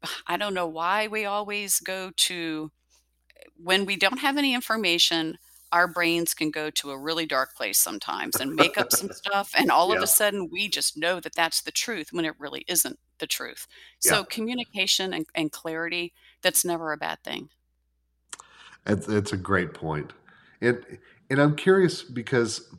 I 0.26 0.36
don't 0.36 0.54
know 0.54 0.66
why 0.66 1.06
we 1.08 1.24
always 1.24 1.80
go 1.80 2.12
to 2.16 2.70
eh, 3.36 3.44
when 3.62 3.84
we 3.86 3.96
don't 3.96 4.20
have 4.20 4.36
any 4.38 4.54
information, 4.54 5.38
our 5.76 5.86
brains 5.86 6.32
can 6.32 6.50
go 6.50 6.70
to 6.70 6.90
a 6.90 6.98
really 6.98 7.26
dark 7.26 7.54
place 7.54 7.78
sometimes 7.78 8.36
and 8.36 8.54
make 8.54 8.78
up 8.78 8.90
some 8.90 9.10
stuff, 9.12 9.52
and 9.54 9.70
all 9.70 9.92
of 9.92 10.02
a 10.02 10.06
sudden, 10.06 10.48
we 10.50 10.68
just 10.68 10.96
know 10.96 11.20
that 11.20 11.34
that's 11.34 11.60
the 11.60 11.70
truth 11.70 12.08
when 12.12 12.24
it 12.24 12.32
really 12.38 12.64
isn't 12.66 12.98
the 13.18 13.26
truth. 13.26 13.66
Yeah. 14.02 14.12
So 14.12 14.24
communication 14.24 15.12
and 15.12 15.26
and 15.34 15.52
clarity, 15.52 16.14
that's 16.40 16.64
never 16.64 16.92
a 16.92 16.96
bad 16.96 17.22
thing. 17.22 17.50
It's 18.86 19.06
it's 19.06 19.34
a 19.34 19.36
great 19.36 19.74
point. 19.74 20.14
And 20.62 20.82
and 21.28 21.42
I'm 21.42 21.56
curious 21.56 22.02
because 22.02 22.74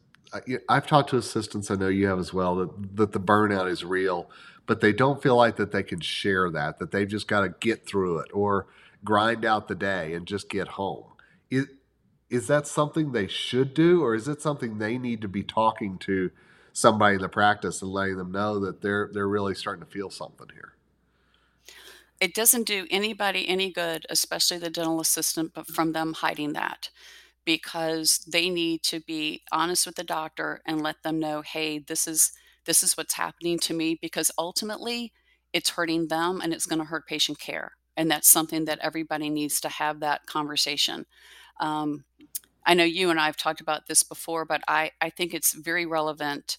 I've 0.67 0.87
talked 0.87 1.11
to 1.11 1.17
assistants, 1.17 1.69
I 1.69 1.75
know 1.75 1.89
you 1.89 2.07
have 2.07 2.17
as 2.17 2.33
well, 2.33 2.55
that 2.55 2.95
that 2.95 3.11
the 3.11 3.19
burnout 3.19 3.69
is 3.69 3.85
real, 3.85 4.31
but 4.65 4.81
they 4.81 4.91
don't 4.91 5.21
feel 5.21 5.35
like 5.35 5.57
that 5.57 5.71
they 5.71 5.83
can 5.83 5.99
share 5.99 6.49
that, 6.49 6.79
that 6.79 6.89
they've 6.89 7.07
just 7.07 7.27
gotta 7.27 7.49
get 7.59 7.85
through 7.85 8.17
it 8.19 8.31
or 8.33 8.65
grind 9.03 9.45
out 9.45 9.67
the 9.67 9.75
day 9.75 10.15
and 10.15 10.25
just 10.25 10.49
get 10.49 10.69
home. 10.69 11.05
I 11.53 11.65
is 12.29 12.47
that 12.47 12.67
something 12.67 13.11
they 13.11 13.27
should 13.27 13.73
do, 13.73 14.03
or 14.03 14.15
is 14.15 14.27
it 14.27 14.41
something 14.41 14.77
they 14.77 14.97
need 14.97 15.21
to 15.21 15.27
be 15.27 15.43
talking 15.43 15.97
to 15.99 16.31
somebody 16.73 17.15
in 17.15 17.21
the 17.21 17.29
practice 17.29 17.81
and 17.81 17.91
letting 17.91 18.17
them 18.17 18.31
know 18.31 18.59
that 18.59 18.81
they're 18.81 19.09
they're 19.13 19.27
really 19.27 19.55
starting 19.55 19.83
to 19.85 19.91
feel 19.91 20.09
something 20.09 20.47
here? 20.53 20.73
It 22.19 22.33
doesn't 22.33 22.63
do 22.65 22.87
anybody 22.89 23.47
any 23.47 23.71
good, 23.71 24.05
especially 24.09 24.57
the 24.57 24.69
dental 24.69 24.99
assistant, 24.99 25.53
but 25.53 25.67
from 25.67 25.91
them 25.93 26.13
hiding 26.13 26.53
that. 26.53 26.89
because 27.45 28.19
they 28.31 28.51
need 28.51 28.83
to 28.83 29.01
be 29.01 29.43
honest 29.51 29.87
with 29.87 29.95
the 29.95 30.05
doctor 30.05 30.61
and 30.67 30.83
let 30.83 31.03
them 31.03 31.19
know, 31.19 31.41
"Hey, 31.41 31.79
this 31.79 32.07
is 32.07 32.31
this 32.65 32.83
is 32.83 32.95
what's 32.95 33.15
happening 33.15 33.59
to 33.61 33.73
me," 33.73 33.95
because 33.95 34.31
ultimately 34.37 35.13
it's 35.53 35.71
hurting 35.71 36.09
them 36.09 36.41
and 36.41 36.53
it's 36.53 36.67
going 36.67 36.79
to 36.79 36.85
hurt 36.85 37.07
patient 37.07 37.39
care. 37.39 37.77
And 37.97 38.11
that's 38.11 38.29
something 38.29 38.65
that 38.65 38.79
everybody 38.81 39.31
needs 39.31 39.59
to 39.61 39.69
have 39.69 40.01
that 40.01 40.27
conversation. 40.27 41.07
Um, 41.59 42.05
I 42.65 42.73
know 42.73 42.83
you 42.83 43.09
and 43.09 43.19
I 43.19 43.25
have 43.25 43.37
talked 43.37 43.61
about 43.61 43.87
this 43.87 44.03
before, 44.03 44.45
but 44.45 44.61
I, 44.67 44.91
I 45.01 45.09
think 45.09 45.33
it's 45.33 45.53
very 45.53 45.85
relevant 45.85 46.57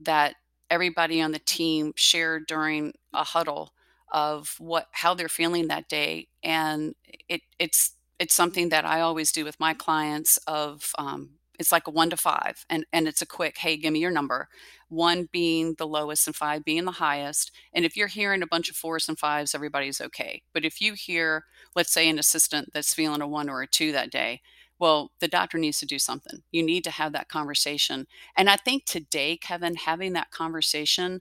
that 0.00 0.36
everybody 0.70 1.20
on 1.20 1.32
the 1.32 1.38
team 1.40 1.92
shared 1.96 2.46
during 2.46 2.94
a 3.12 3.24
huddle 3.24 3.72
of 4.12 4.54
what 4.58 4.86
how 4.92 5.14
they're 5.14 5.28
feeling 5.28 5.68
that 5.68 5.88
day. 5.88 6.28
And 6.42 6.94
it 7.28 7.42
it's 7.58 7.92
it's 8.18 8.34
something 8.34 8.68
that 8.70 8.84
I 8.84 9.00
always 9.00 9.32
do 9.32 9.44
with 9.44 9.58
my 9.60 9.74
clients 9.74 10.38
of 10.46 10.92
um, 10.98 11.30
it's 11.58 11.72
like 11.72 11.86
a 11.86 11.90
one 11.90 12.10
to 12.10 12.16
five 12.16 12.64
and 12.70 12.86
and 12.92 13.08
it's 13.08 13.22
a 13.22 13.26
quick, 13.26 13.58
hey, 13.58 13.76
give 13.76 13.92
me 13.92 14.00
your 14.00 14.10
number. 14.10 14.48
One 14.88 15.28
being 15.30 15.74
the 15.74 15.86
lowest 15.86 16.26
and 16.26 16.34
five 16.36 16.64
being 16.64 16.84
the 16.84 16.92
highest. 16.92 17.50
And 17.72 17.84
if 17.84 17.96
you're 17.96 18.08
hearing 18.08 18.42
a 18.42 18.46
bunch 18.46 18.70
of 18.70 18.76
fours 18.76 19.08
and 19.08 19.18
fives, 19.18 19.54
everybody's 19.54 20.00
okay. 20.00 20.42
But 20.52 20.64
if 20.64 20.80
you 20.80 20.94
hear, 20.94 21.44
let's 21.76 21.92
say, 21.92 22.08
an 22.08 22.18
assistant 22.18 22.72
that's 22.72 22.94
feeling 22.94 23.20
a 23.20 23.28
one 23.28 23.48
or 23.48 23.62
a 23.62 23.66
two 23.66 23.92
that 23.92 24.10
day, 24.10 24.40
well, 24.78 25.12
the 25.20 25.28
doctor 25.28 25.58
needs 25.58 25.78
to 25.80 25.86
do 25.86 25.98
something. 25.98 26.42
You 26.52 26.62
need 26.62 26.84
to 26.84 26.90
have 26.90 27.12
that 27.12 27.28
conversation. 27.28 28.06
And 28.36 28.48
I 28.48 28.56
think 28.56 28.84
today, 28.84 29.36
Kevin, 29.36 29.74
having 29.74 30.12
that 30.14 30.30
conversation 30.30 31.20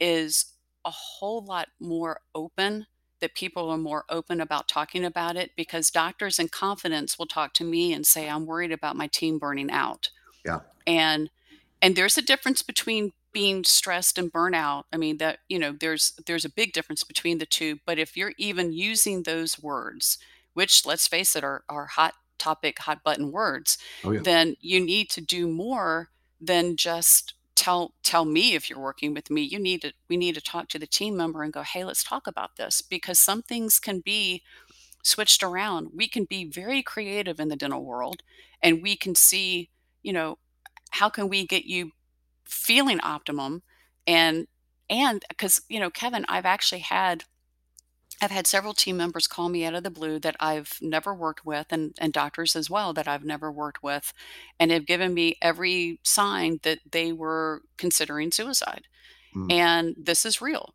is 0.00 0.54
a 0.84 0.90
whole 0.90 1.44
lot 1.44 1.68
more 1.80 2.20
open, 2.34 2.86
that 3.20 3.34
people 3.34 3.70
are 3.70 3.78
more 3.78 4.04
open 4.08 4.40
about 4.40 4.68
talking 4.68 5.04
about 5.04 5.36
it 5.36 5.52
because 5.56 5.90
doctors 5.90 6.38
in 6.38 6.48
confidence 6.48 7.18
will 7.18 7.26
talk 7.26 7.54
to 7.54 7.64
me 7.64 7.92
and 7.92 8.06
say, 8.06 8.28
"I'm 8.28 8.46
worried 8.46 8.72
about 8.72 8.96
my 8.96 9.06
team 9.06 9.38
burning 9.38 9.70
out." 9.70 10.10
Yeah. 10.44 10.60
And 10.86 11.30
and 11.82 11.96
there's 11.96 12.18
a 12.18 12.22
difference 12.22 12.62
between 12.62 13.12
being 13.32 13.64
stressed 13.64 14.18
and 14.18 14.32
burnout. 14.32 14.84
I 14.92 14.98
mean 14.98 15.18
that, 15.18 15.40
you 15.50 15.58
know, 15.60 15.72
there's 15.78 16.14
there's 16.26 16.46
a 16.46 16.50
big 16.50 16.72
difference 16.74 17.04
between 17.04 17.38
the 17.38 17.46
2, 17.46 17.80
but 17.86 17.98
if 17.98 18.16
you're 18.16 18.34
even 18.38 18.72
using 18.72 19.24
those 19.24 19.60
words, 19.62 20.18
which 20.54 20.86
let's 20.86 21.08
face 21.08 21.36
it 21.36 21.44
are 21.44 21.64
are 21.68 21.86
hot 21.86 22.14
topic, 22.38 22.80
hot 22.80 23.04
button 23.04 23.32
words, 23.32 23.78
Oh, 24.04 24.12
yeah. 24.12 24.24
then 24.24 24.56
you 24.60 24.80
need 24.80 25.10
to 25.10 25.20
do 25.22 25.48
more 25.48 26.10
than 26.40 26.76
just 26.76 27.34
tell 27.56 27.94
tell 28.04 28.24
me 28.24 28.54
if 28.54 28.70
you're 28.70 28.80
working 28.80 29.14
with 29.14 29.30
me. 29.30 29.42
You 29.42 29.58
need 29.60 29.82
to 29.82 29.92
we 30.08 30.16
need 30.16 30.34
to 30.36 30.40
talk 30.42 30.68
to 30.70 30.78
the 30.78 30.86
team 30.86 31.16
member 31.16 31.42
and 31.42 31.52
go, 31.52 31.62
"Hey, 31.62 31.84
let's 31.84 32.04
talk 32.04 32.26
about 32.26 32.56
this," 32.56 32.82
because 32.82 33.18
some 33.20 33.42
things 33.42 33.78
can 33.80 34.00
be 34.00 34.42
switched 35.02 35.42
around. 35.42 35.90
We 35.94 36.08
can 36.08 36.24
be 36.24 36.44
very 36.44 36.82
creative 36.82 37.40
in 37.40 37.48
the 37.48 37.56
dental 37.56 37.84
world 37.84 38.22
and 38.62 38.82
we 38.82 38.96
can 38.96 39.14
see, 39.14 39.70
you 40.02 40.12
know, 40.12 40.38
how 40.92 41.08
can 41.08 41.28
we 41.28 41.46
get 41.46 41.64
you 41.64 41.90
feeling 42.44 43.00
optimum? 43.00 43.62
And 44.06 44.46
and 44.92 45.24
because 45.28 45.62
you 45.68 45.80
know 45.80 45.90
kevin 45.90 46.24
i've 46.28 46.44
actually 46.44 46.80
had 46.80 47.24
i've 48.20 48.30
had 48.30 48.46
several 48.46 48.74
team 48.74 48.96
members 48.96 49.26
call 49.26 49.48
me 49.48 49.64
out 49.64 49.74
of 49.74 49.82
the 49.82 49.90
blue 49.90 50.18
that 50.18 50.36
i've 50.38 50.78
never 50.80 51.14
worked 51.14 51.44
with 51.44 51.66
and 51.70 51.94
and 51.98 52.12
doctors 52.12 52.54
as 52.54 52.68
well 52.68 52.92
that 52.92 53.08
i've 53.08 53.24
never 53.24 53.50
worked 53.50 53.82
with 53.82 54.12
and 54.60 54.70
have 54.70 54.86
given 54.86 55.14
me 55.14 55.36
every 55.40 55.98
sign 56.04 56.60
that 56.62 56.78
they 56.90 57.12
were 57.12 57.62
considering 57.78 58.30
suicide. 58.30 58.86
Mm. 59.34 59.50
and 59.50 59.94
this 59.98 60.26
is 60.26 60.42
real. 60.42 60.74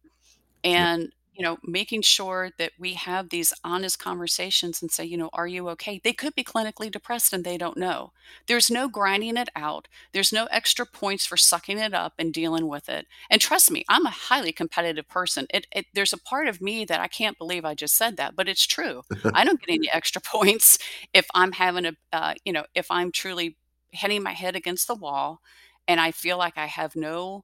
And 0.64 1.12
you 1.38 1.44
know 1.44 1.58
making 1.63 2.01
sure 2.01 2.51
that 2.58 2.72
we 2.79 2.94
have 2.94 3.29
these 3.29 3.53
honest 3.63 4.00
conversations 4.00 4.82
and 4.82 4.91
say 4.91 5.06
you 5.06 5.17
know 5.17 5.29
are 5.34 5.48
you 5.48 5.70
okay? 5.70 6.01
They 6.03 6.13
could 6.13 6.36
be 6.36 6.44
clinically 6.44 6.91
depressed 6.91 7.34
and 7.34 7.44
they 7.44 7.58
don't 7.58 7.77
know. 7.77 8.12
There's 8.48 8.72
no 8.72 8.88
grinding 8.89 9.38
it 9.38 9.50
out. 9.56 9.88
There's 10.13 10.34
no 10.34 10.46
extra 10.51 10.86
points 10.86 11.25
for 11.25 11.38
sucking 11.38 11.77
it 11.79 11.94
up 11.94 12.13
and 12.20 12.34
dealing 12.34 12.67
with 12.67 12.89
it. 12.89 13.08
And 13.29 13.41
trust 13.41 13.72
me 13.72 13.84
i'm 13.89 14.06
a 14.06 14.10
highly 14.10 14.51
competitive 14.51 15.08
person. 15.08 15.48
It, 15.53 15.67
it 15.72 15.86
there's 15.94 16.13
a 16.13 16.17
part 16.17 16.48
of 16.48 16.62
me 16.62 16.86
that 16.86 17.00
i 17.00 17.08
can't 17.08 17.38
believe 17.38 17.65
i 17.65 17.74
just 17.75 17.96
said 17.96 18.17
that 18.17 18.36
but 18.36 18.50
it's 18.50 18.65
true. 18.67 19.03
I 19.34 19.44
don't 19.46 19.62
get 19.62 19.74
any 19.74 19.89
extra 19.91 20.22
points 20.25 20.77
if 21.13 21.27
i'm 21.34 21.51
having 21.53 21.86
a 21.86 21.94
uh, 22.13 22.34
you 22.46 22.53
know 22.53 22.65
if 22.75 22.89
i'm 22.91 23.12
truly 23.12 23.58
hitting 23.91 24.24
my 24.24 24.34
head 24.34 24.56
against 24.56 24.88
the 24.88 24.96
wall 24.96 25.41
and 25.88 26.00
i 26.00 26.12
feel 26.12 26.38
like 26.38 26.58
i 26.58 26.65
have 26.65 26.96
no 26.96 27.44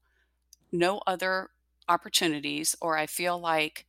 no 0.71 1.01
other 1.07 1.49
opportunities 1.89 2.75
or 2.81 2.97
I 2.97 3.05
feel 3.07 3.39
like 3.39 3.85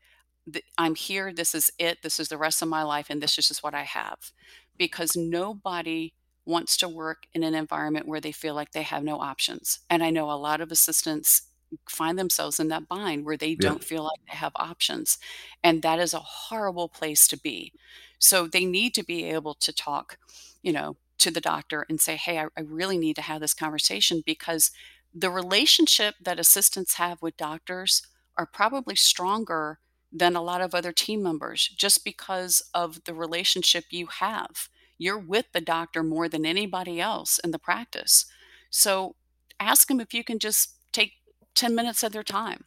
th- 0.53 0.65
I'm 0.79 0.95
here, 0.95 1.33
this 1.33 1.55
is 1.55 1.71
it, 1.79 2.03
this 2.03 2.21
is 2.21 2.29
the 2.29 2.39
rest 2.39 2.63
of 2.63 2.69
my 2.69 2.83
life, 2.83 3.07
and 3.11 3.23
this 3.23 3.39
is 3.39 3.49
just 3.49 3.63
what 3.63 3.75
I 3.75 3.83
have. 3.83 4.33
Because 4.77 5.17
nobody 5.17 6.15
wants 6.47 6.77
to 6.79 6.89
work 6.89 7.27
in 7.33 7.43
an 7.43 7.55
environment 7.55 8.07
where 8.07 8.21
they 8.21 8.33
feel 8.33 8.55
like 8.55 8.73
they 8.73 8.83
have 8.83 9.03
no 9.05 9.21
options. 9.21 9.81
And 9.89 10.03
I 10.03 10.11
know 10.11 10.31
a 10.31 10.35
lot 10.35 10.61
of 10.61 10.71
assistants 10.71 11.51
find 11.89 12.19
themselves 12.19 12.61
in 12.61 12.69
that 12.69 12.87
bind 12.89 13.25
where 13.25 13.37
they 13.37 13.55
Yeah. 13.57 13.75
don't 13.75 13.83
feel 13.83 14.03
like 14.05 14.21
they 14.29 14.37
have 14.37 14.53
options. 14.57 15.19
And 15.63 15.83
that 15.83 15.99
is 15.99 16.13
a 16.15 16.21
horrible 16.21 16.89
place 16.89 17.27
to 17.29 17.39
be. 17.39 17.73
So 18.19 18.47
they 18.47 18.65
need 18.65 18.95
to 18.95 19.03
be 19.05 19.25
able 19.25 19.55
to 19.55 19.73
talk, 19.73 20.19
you 20.63 20.73
know, 20.73 20.97
to 21.19 21.31
the 21.31 21.41
doctor 21.41 21.87
and 21.89 22.01
say, 22.01 22.17
hey, 22.17 22.39
I, 22.39 22.47
I 22.57 22.61
really 22.61 22.99
need 22.99 23.17
to 23.17 23.23
have 23.23 23.41
this 23.41 23.55
conversation 23.55 24.23
because 24.25 24.71
the 25.15 25.31
relationship 25.31 26.17
that 26.21 26.41
assistants 26.41 26.95
have 26.95 27.23
with 27.23 27.37
doctors 27.37 28.03
are 28.37 28.47
probably 28.47 28.97
stronger 28.97 29.79
than 30.13 30.37
a 30.37 30.43
lot 30.43 30.61
of 30.61 30.75
other 30.75 30.93
team 30.93 31.23
members 31.23 31.69
just 31.69 32.05
because 32.05 32.63
of 32.75 33.05
the 33.05 33.15
relationship 33.15 33.85
you 33.91 34.07
have. 34.07 34.69
You're 34.99 35.19
with 35.19 35.47
the 35.53 35.61
doctor 35.61 36.03
more 36.03 36.29
than 36.29 36.47
anybody 36.47 37.01
else 37.01 37.39
in 37.39 37.51
the 37.51 37.59
practice. 37.59 38.27
So 38.71 39.17
ask 39.59 39.89
them 39.89 40.01
if 40.01 40.15
you 40.15 40.25
can 40.25 40.39
just 40.39 40.77
take 40.93 41.13
10 41.55 41.75
minutes 41.75 42.03
of 42.03 42.13
their 42.13 42.23
time 42.23 42.65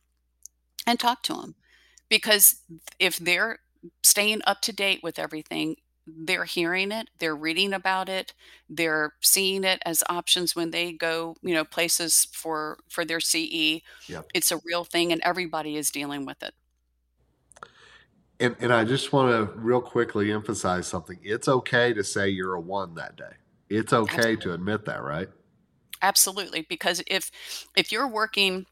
and 0.85 0.99
talk 0.99 1.23
to 1.23 1.33
them 1.33 1.55
because 2.09 2.61
if 2.99 3.17
they're 3.17 3.59
staying 4.03 4.41
up 4.45 4.61
to 4.61 4.73
date 4.73 5.01
with 5.03 5.19
everything, 5.19 5.77
they're 6.07 6.45
hearing 6.45 6.91
it, 6.91 7.09
they're 7.19 7.35
reading 7.35 7.73
about 7.73 8.07
it, 8.09 8.33
they're 8.69 9.13
seeing 9.21 9.63
it 9.63 9.81
as 9.85 10.03
options 10.09 10.55
when 10.55 10.71
they 10.71 10.93
go, 10.93 11.35
you 11.41 11.53
know, 11.53 11.63
places 11.65 12.27
for 12.31 12.79
for 12.89 13.03
their 13.03 13.19
CE. 13.19 13.81
Yeah. 14.07 14.21
It's 14.33 14.51
a 14.51 14.59
real 14.65 14.83
thing 14.83 15.11
and 15.11 15.21
everybody 15.23 15.75
is 15.75 15.91
dealing 15.91 16.25
with 16.25 16.41
it. 16.41 16.53
And 18.39 18.55
and 18.59 18.73
I 18.73 18.85
just 18.85 19.11
wanna 19.11 19.45
real 19.55 19.81
quickly 19.81 20.31
emphasize 20.31 20.87
something. 20.87 21.19
It's 21.21 21.47
okay 21.47 21.93
to 21.93 22.03
say 22.03 22.29
you're 22.29 22.53
a 22.53 22.61
1 22.61 22.95
that 22.95 23.15
day. 23.17 23.33
It's 23.69 23.91
okay 23.91 24.17
Absolutely. 24.17 24.43
to 24.43 24.53
admit 24.53 24.85
that, 24.85 25.03
right? 25.03 25.29
Absolutely, 26.01 26.61
because 26.61 27.03
if 27.07 27.31
if 27.75 27.91
you're 27.91 28.07
working 28.07 28.65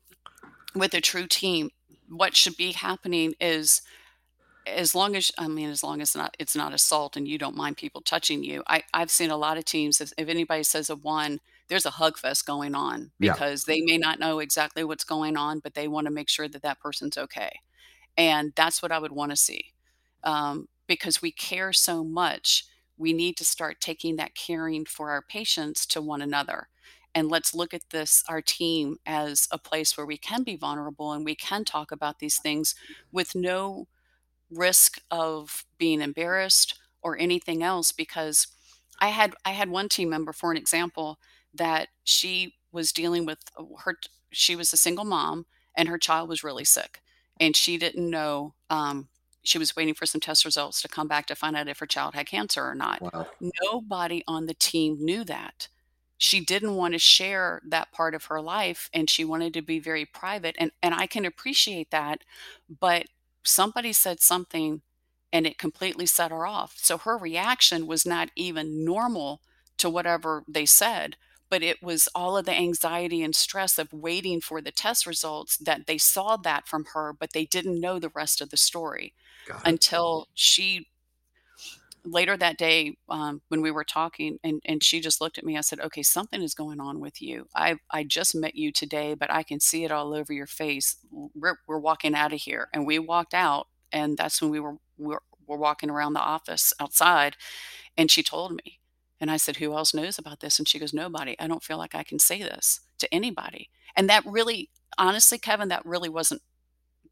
with 0.76 0.94
a 0.94 1.02
true 1.02 1.28
team, 1.28 1.72
what 2.08 2.36
should 2.36 2.56
be 2.56 2.72
happening 2.72 3.34
is 3.40 3.82
as 4.66 4.96
long 4.96 5.16
as 5.16 5.32
I 5.38 5.48
mean, 5.48 5.70
as 5.70 5.84
long 5.84 6.02
as 6.02 6.16
not 6.16 6.36
it's 6.40 6.56
not 6.56 6.74
assault 6.74 7.16
and 7.18 7.28
you 7.28 7.38
don't 7.38 7.56
mind 7.56 7.78
people 7.78 8.02
touching 8.02 8.44
you. 8.44 8.64
I 8.68 8.84
I've 8.94 9.12
seen 9.12 9.30
a 9.32 9.38
lot 9.38 9.58
of 9.58 9.66
teams, 9.66 10.02
if 10.02 10.12
if 10.18 10.28
anybody 10.30 10.64
says 10.64 10.90
a 10.90 10.96
1, 10.96 11.40
there's 11.70 11.86
a 11.86 11.92
hug 11.92 12.18
fest 12.18 12.46
going 12.46 12.76
on 12.76 13.12
Yeah. 13.20 13.36
because 13.36 13.66
they 13.66 13.82
may 13.82 13.98
not 13.98 14.20
know 14.20 14.40
exactly 14.40 14.84
what's 14.84 15.04
going 15.04 15.38
on, 15.38 15.60
but 15.60 15.74
they 15.76 15.88
wanna 15.88 16.12
make 16.12 16.30
sure 16.30 16.48
that 16.50 16.62
that 16.64 16.80
person's 16.80 17.18
okay. 17.18 17.60
And 18.18 18.54
that's 18.56 18.82
what 18.82 18.92
I 18.92 19.00
would 19.00 19.12
want 19.12 19.32
to 19.32 19.36
see. 19.38 19.74
Um, 20.24 20.68
because 20.88 21.22
we 21.22 21.32
care 21.32 21.74
so 21.74 22.04
much, 22.04 22.66
we 22.98 23.14
need 23.14 23.38
to 23.38 23.46
start 23.46 23.82
taking 23.82 24.16
that 24.18 24.36
caring 24.36 24.86
for 24.86 25.12
our 25.12 25.22
patients 25.22 25.86
to 25.88 26.02
one 26.02 26.22
another. 26.22 26.70
And 27.14 27.30
let's 27.30 27.54
look 27.56 27.74
at 27.74 27.90
this, 27.92 28.24
our 28.28 28.42
team, 28.42 28.98
as 29.06 29.48
a 29.52 29.58
place 29.58 29.98
where 29.98 30.06
we 30.06 30.18
can 30.18 30.44
be 30.44 30.56
vulnerable 30.58 31.12
and 31.14 31.26
we 31.26 31.36
can 31.36 31.66
talk 31.66 31.92
about 31.92 32.20
these 32.20 32.40
things 32.40 32.76
with 33.12 33.36
no 33.36 33.88
risk 34.52 35.00
of 35.12 35.66
being 35.78 36.02
embarrassed 36.02 36.80
or 37.02 37.18
anything 37.18 37.64
else 37.64 37.92
because 37.92 38.48
I 39.00 39.10
had 39.10 39.36
I 39.46 39.52
had 39.52 39.70
one 39.70 39.90
team 39.90 40.10
member 40.10 40.34
for 40.34 40.52
an 40.52 40.58
example 40.58 41.20
that 41.54 41.90
she 42.04 42.56
was 42.72 42.92
dealing 42.92 43.26
with 43.26 43.40
uh, 43.58 43.64
her 43.84 43.96
she 44.32 44.56
was 44.56 44.74
a 44.74 44.78
single 44.78 45.06
mom 45.06 45.46
and 45.76 45.88
her 45.90 45.98
child 45.98 46.30
was 46.30 46.44
really 46.44 46.66
sick 46.66 47.02
and 47.40 47.56
she 47.56 47.78
didn't 47.78 48.10
know 48.10 48.54
um, 48.70 49.10
she 49.44 49.58
was 49.58 49.76
waiting 49.76 49.94
for 49.94 50.06
some 50.06 50.22
test 50.22 50.44
results 50.46 50.82
to 50.82 50.88
come 50.88 51.08
back 51.08 51.28
to 51.28 51.36
find 51.36 51.56
out 51.56 51.68
if 51.68 51.80
her 51.80 51.86
child 51.86 52.16
had 52.16 52.26
cancer 52.26 52.64
or 52.64 52.76
not. 52.76 53.02
Wow. 53.02 53.28
Nobody 53.64 54.24
on 54.28 54.48
the 54.48 54.54
team 54.54 54.98
knew 55.00 55.24
that. 55.26 55.68
She 56.18 56.44
didn't 56.44 56.76
want 56.76 56.94
to 56.94 57.00
share 57.00 57.62
that 57.68 57.92
part 57.92 58.16
of 58.16 58.26
her 58.26 58.42
life 58.42 58.90
and 58.94 59.10
she 59.10 59.26
wanted 59.26 59.54
to 59.54 59.62
be 59.62 59.80
very 59.80 60.06
private 60.06 60.56
and 60.58 60.72
and 60.82 60.96
I 60.96 61.08
can 61.08 61.26
appreciate 61.26 61.92
that, 61.92 62.24
but 62.80 63.06
somebody 63.46 63.94
said 63.94 64.22
something 64.22 64.82
and 65.32 65.46
it 65.46 65.58
completely 65.58 66.06
set 66.06 66.32
her 66.32 66.46
off. 66.46 66.76
So 66.78 66.98
her 67.00 67.18
reaction 67.18 67.88
was 67.88 68.06
not 68.06 68.30
even 68.36 68.86
normal 68.86 69.42
to 69.78 69.90
whatever 69.90 70.44
they 70.48 70.66
said, 70.66 71.18
but 71.50 71.62
it 71.64 71.82
was 71.84 72.08
all 72.16 72.38
of 72.38 72.46
the 72.46 72.54
anxiety 72.54 73.22
and 73.22 73.36
stress 73.36 73.78
of 73.78 73.94
waiting 73.94 74.42
for 74.42 74.62
the 74.62 74.72
test 74.72 75.06
results 75.06 75.58
that 75.58 75.88
they 75.88 75.98
saw 75.98 76.38
that 76.38 76.68
from 76.68 76.86
her, 76.94 77.14
but 77.14 77.34
they 77.34 77.46
didn't 77.46 77.80
know 77.80 78.00
the 78.00 78.12
rest 78.16 78.42
of 78.42 78.50
the 78.50 78.58
story 78.58 79.14
until 79.64 80.28
she 80.34 80.88
later 82.06 82.38
that 82.38 82.58
day 82.58 82.96
um, 83.10 83.42
when 83.50 83.62
we 83.62 83.72
were 83.72 83.84
talking 83.84 84.38
and, 84.44 84.62
and 84.66 84.84
she 84.84 85.00
just 85.02 85.22
looked 85.22 85.38
at 85.38 85.44
me 85.44 85.58
i 85.58 85.62
said 85.62 85.80
okay 85.80 86.04
something 86.04 86.42
is 86.42 86.54
going 86.54 86.80
on 86.80 87.00
with 87.00 87.22
you. 87.22 87.48
I 87.56 87.78
i 87.92 88.04
just 88.04 88.36
met 88.36 88.56
you 88.56 88.72
today 88.72 89.14
but 89.16 89.32
i 89.32 89.44
can 89.44 89.60
see 89.60 89.84
it 89.84 89.92
all 89.92 90.14
over 90.14 90.32
your 90.34 90.48
face. 90.48 90.98
We're, 91.12 91.58
we're 91.68 91.80
walking 91.80 92.16
out 92.16 92.34
of 92.34 92.42
here. 92.42 92.70
And 92.74 92.86
we 92.86 93.00
walked 93.00 93.34
out 93.34 93.68
and 93.92 94.18
that's 94.18 94.42
when 94.42 94.52
we 94.52 94.60
were, 94.60 94.76
we 94.98 95.08
were 95.08 95.22
we're 95.48 95.58
walking 95.58 95.90
around 95.92 96.14
the 96.14 96.20
office 96.20 96.74
outside 96.80 97.36
and 97.98 98.10
she 98.10 98.24
told 98.24 98.52
me 98.52 98.80
and 99.20 99.30
i 99.32 99.38
said 99.38 99.58
who 99.58 99.74
else 99.74 99.94
knows 99.94 100.18
about 100.18 100.40
this? 100.40 100.60
And 100.60 100.68
she 100.68 100.80
goes 100.80 100.94
nobody. 100.94 101.36
I 101.40 101.48
don't 101.48 101.64
feel 101.64 101.78
like 101.78 101.96
i 101.96 102.04
can 102.04 102.20
say 102.20 102.40
this 102.40 102.82
to 103.00 103.14
anybody. 103.14 103.70
And 103.96 104.10
that 104.10 104.26
really 104.26 104.70
honestly 104.98 105.38
kevin 105.38 105.70
that 105.70 105.86
really 105.86 106.10
wasn't 106.10 106.42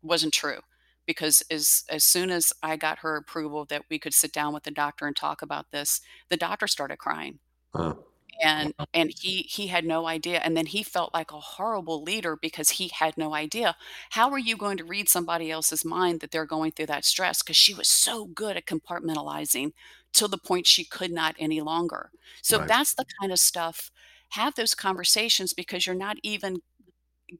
wasn't 0.01 0.33
true 0.33 0.59
because 1.05 1.41
as 1.51 1.83
as 1.89 2.03
soon 2.03 2.29
as 2.31 2.53
I 2.63 2.77
got 2.77 2.99
her 2.99 3.15
approval 3.17 3.65
that 3.65 3.85
we 3.89 3.99
could 3.99 4.13
sit 4.13 4.31
down 4.33 4.53
with 4.53 4.63
the 4.63 4.71
doctor 4.71 5.05
and 5.07 5.15
talk 5.15 5.41
about 5.41 5.71
this, 5.71 6.01
the 6.29 6.37
doctor 6.37 6.67
started 6.67 6.97
crying. 6.97 7.39
Huh. 7.73 7.95
And 8.41 8.73
and 8.93 9.11
he 9.19 9.43
he 9.43 9.67
had 9.67 9.85
no 9.85 10.07
idea 10.07 10.39
and 10.39 10.57
then 10.57 10.65
he 10.65 10.81
felt 10.81 11.13
like 11.13 11.31
a 11.31 11.39
horrible 11.39 12.01
leader 12.01 12.35
because 12.35 12.71
he 12.71 12.87
had 12.87 13.15
no 13.15 13.33
idea. 13.35 13.75
How 14.11 14.31
are 14.31 14.39
you 14.39 14.57
going 14.57 14.77
to 14.77 14.83
read 14.83 15.07
somebody 15.07 15.51
else's 15.51 15.85
mind 15.85 16.19
that 16.19 16.31
they're 16.31 16.45
going 16.47 16.71
through 16.71 16.87
that 16.87 17.05
stress 17.05 17.43
because 17.43 17.57
she 17.57 17.75
was 17.75 17.87
so 17.87 18.25
good 18.25 18.57
at 18.57 18.65
compartmentalizing 18.65 19.71
to 20.13 20.27
the 20.27 20.37
point 20.39 20.65
she 20.67 20.83
could 20.83 21.11
not 21.11 21.35
any 21.37 21.61
longer. 21.61 22.11
So 22.41 22.57
Right. 22.57 22.67
that's 22.67 22.95
the 22.95 23.05
kind 23.21 23.31
of 23.31 23.39
stuff 23.39 23.91
have 24.31 24.55
those 24.55 24.73
conversations 24.73 25.53
because 25.53 25.85
you're 25.85 25.95
not 25.95 26.17
even 26.23 26.57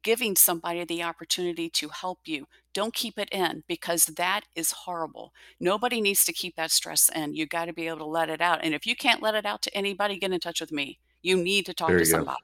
giving 0.02 0.36
somebody 0.36 0.84
the 0.84 1.02
opportunity 1.02 1.68
to 1.70 1.88
help 1.88 2.20
you. 2.24 2.46
Don't 2.72 2.94
keep 2.94 3.18
it 3.18 3.28
in 3.30 3.64
because 3.68 4.06
that 4.06 4.42
is 4.54 4.72
horrible. 4.72 5.32
Nobody 5.60 6.00
needs 6.00 6.24
to 6.24 6.32
keep 6.32 6.56
that 6.56 6.70
stress 6.70 7.08
in. 7.14 7.34
You 7.34 7.46
got 7.46 7.66
to 7.66 7.72
be 7.72 7.86
able 7.88 7.98
to 7.98 8.04
let 8.04 8.28
it 8.28 8.40
out. 8.40 8.60
And 8.62 8.74
if 8.74 8.86
you 8.86 8.96
can't 8.96 9.22
let 9.22 9.34
it 9.34 9.46
out 9.46 9.62
to 9.62 9.76
anybody, 9.76 10.18
get 10.18 10.32
in 10.32 10.40
touch 10.40 10.60
with 10.60 10.72
me. 10.72 10.98
You 11.22 11.36
need 11.36 11.66
to 11.66 11.74
talk 11.74 11.88
There 11.88 11.98
to 11.98 12.04
you 12.04 12.10
go. 12.10 12.18
somebody. 12.18 12.40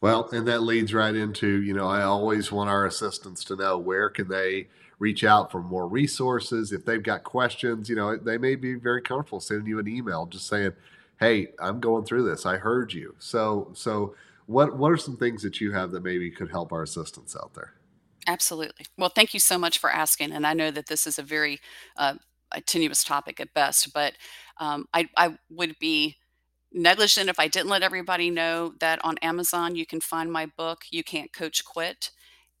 Well, 0.00 0.28
and 0.30 0.46
that 0.46 0.62
leads 0.62 0.92
right 0.92 1.14
into, 1.14 1.62
you 1.62 1.72
know, 1.72 1.88
I 1.88 2.02
always 2.02 2.52
want 2.52 2.68
our 2.68 2.84
assistants 2.86 3.42
to 3.44 3.56
know 3.56 3.78
where 3.78 4.10
can 4.10 4.28
they 4.28 4.68
reach 4.98 5.24
out 5.24 5.50
for 5.50 5.62
more 5.62 5.88
resources. 5.88 6.72
If 6.72 6.84
they've 6.84 7.02
got 7.02 7.24
questions, 7.24 7.88
you 7.88 7.96
know, 7.96 8.16
they 8.16 8.38
may 8.38 8.56
be 8.56 8.74
very 8.74 9.02
comfortable 9.02 9.40
sending 9.40 9.66
you 9.66 9.78
an 9.78 9.88
email 9.88 10.26
just 10.26 10.46
saying, 10.48 10.72
"Hey, 11.18 11.48
I'm 11.58 11.80
going 11.80 12.04
through 12.04 12.28
this. 12.28 12.44
I 12.46 12.58
heard 12.58 12.92
you." 12.92 13.14
So, 13.18 13.70
so 13.72 14.14
what 14.46 14.76
what 14.76 14.92
are 14.92 14.96
some 14.96 15.16
things 15.16 15.42
that 15.42 15.60
you 15.60 15.72
have 15.72 15.90
that 15.90 16.02
maybe 16.02 16.30
could 16.30 16.50
help 16.50 16.72
our 16.72 16.82
assistants 16.82 17.36
out 17.36 17.54
there? 17.54 17.74
Absolutely. 18.26 18.86
Well, 18.98 19.10
thank 19.10 19.34
you 19.34 19.40
so 19.40 19.58
much 19.58 19.78
for 19.78 19.90
asking. 19.90 20.32
And 20.32 20.46
I 20.46 20.52
know 20.52 20.70
that 20.72 20.86
this 20.86 21.06
is 21.06 21.18
a 21.18 21.22
very 21.22 21.60
uh, 21.96 22.14
tenuous 22.66 23.04
topic 23.04 23.40
at 23.40 23.54
best, 23.54 23.92
but 23.92 24.14
um, 24.58 24.86
I, 24.92 25.08
I 25.16 25.38
would 25.48 25.78
be 25.78 26.16
negligent 26.72 27.28
if 27.28 27.38
I 27.38 27.46
didn't 27.46 27.68
let 27.68 27.84
everybody 27.84 28.30
know 28.30 28.74
that 28.80 28.98
on 29.04 29.16
Amazon 29.18 29.76
you 29.76 29.86
can 29.86 30.00
find 30.00 30.32
my 30.32 30.46
book, 30.46 30.86
You 30.90 31.04
Can't 31.04 31.32
Coach 31.32 31.64
Quit. 31.64 32.10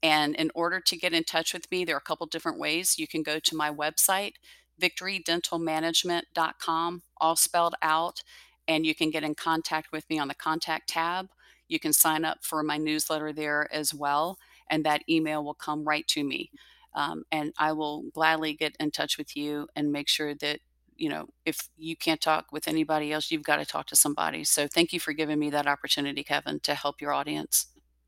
And 0.02 0.34
in 0.36 0.50
order 0.54 0.78
to 0.80 0.96
get 0.96 1.12
in 1.12 1.24
touch 1.24 1.52
with 1.52 1.68
me, 1.70 1.84
there 1.84 1.96
are 1.96 1.98
a 1.98 2.02
couple 2.02 2.26
different 2.26 2.60
ways. 2.60 2.98
You 2.98 3.08
can 3.08 3.22
go 3.22 3.38
to 3.40 3.56
my 3.56 3.70
website, 3.70 4.34
victorydentalmanagement.com, 4.80 7.02
all 7.18 7.34
spelled 7.34 7.74
out, 7.82 8.22
and 8.68 8.86
you 8.86 8.94
can 8.94 9.10
get 9.10 9.24
in 9.24 9.34
contact 9.34 9.90
with 9.92 10.08
me 10.10 10.18
on 10.18 10.28
the 10.28 10.34
contact 10.34 10.90
tab. 10.90 11.30
You 11.68 11.78
can 11.78 11.92
sign 11.92 12.24
up 12.24 12.38
for 12.42 12.62
my 12.62 12.76
newsletter 12.76 13.32
there 13.32 13.72
as 13.72 13.92
well, 13.94 14.38
and 14.70 14.84
that 14.84 15.02
email 15.08 15.44
will 15.44 15.54
come 15.54 15.84
right 15.84 16.06
to 16.08 16.24
me. 16.24 16.50
Um, 16.94 17.24
and 17.30 17.52
I 17.58 17.72
will 17.72 18.04
gladly 18.14 18.54
get 18.54 18.76
in 18.80 18.90
touch 18.90 19.18
with 19.18 19.36
you 19.36 19.68
and 19.76 19.92
make 19.92 20.08
sure 20.08 20.34
that 20.36 20.60
you 20.96 21.10
know 21.10 21.26
if 21.44 21.68
you 21.76 21.94
can't 21.94 22.22
talk 22.22 22.46
with 22.52 22.66
anybody 22.66 23.12
else 23.12 23.30
you've 23.30 23.42
got 23.42 23.56
to 23.56 23.66
talk 23.66 23.84
to 23.84 23.94
somebody 23.94 24.44
so 24.44 24.66
thank 24.66 24.94
you 24.94 24.98
for 24.98 25.12
giving 25.12 25.38
me 25.38 25.50
that 25.50 25.66
opportunity 25.66 26.24
kevin 26.24 26.58
to 26.60 26.74
help 26.74 27.02
your 27.02 27.12
audience 27.12 27.66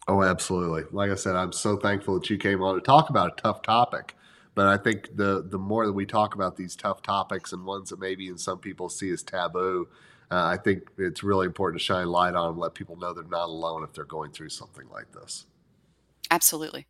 Oh, 0.08 0.22
absolutely. 0.22 0.84
Like 0.90 1.10
I 1.10 1.14
said, 1.16 1.36
I'm 1.36 1.52
so 1.52 1.76
thankful 1.76 2.14
that 2.14 2.30
you 2.30 2.38
came 2.38 2.62
on 2.62 2.74
to 2.74 2.80
talk 2.80 3.10
about 3.10 3.38
a 3.38 3.42
tough 3.42 3.60
topic. 3.60 4.16
But 4.54 4.66
I 4.66 4.78
think 4.78 5.14
the 5.14 5.44
the 5.46 5.58
more 5.58 5.86
that 5.86 5.92
we 5.92 6.06
talk 6.06 6.34
about 6.34 6.56
these 6.56 6.74
tough 6.74 7.02
topics 7.02 7.52
and 7.52 7.64
ones 7.64 7.90
that 7.90 8.00
maybe 8.00 8.26
in 8.26 8.38
some 8.38 8.58
people 8.58 8.88
see 8.88 9.10
as 9.10 9.22
taboo, 9.22 9.86
uh, 10.30 10.44
I 10.44 10.56
think 10.56 10.88
it's 10.98 11.22
really 11.22 11.46
important 11.46 11.80
to 11.80 11.84
shine 11.84 12.08
light 12.08 12.34
on 12.34 12.50
and 12.50 12.58
let 12.58 12.74
people 12.74 12.96
know 12.96 13.12
they're 13.12 13.24
not 13.24 13.46
alone 13.46 13.82
if 13.82 13.92
they're 13.92 14.04
going 14.04 14.30
through 14.32 14.50
something 14.50 14.88
like 14.90 15.12
this. 15.12 15.46
absolutely 16.30 16.86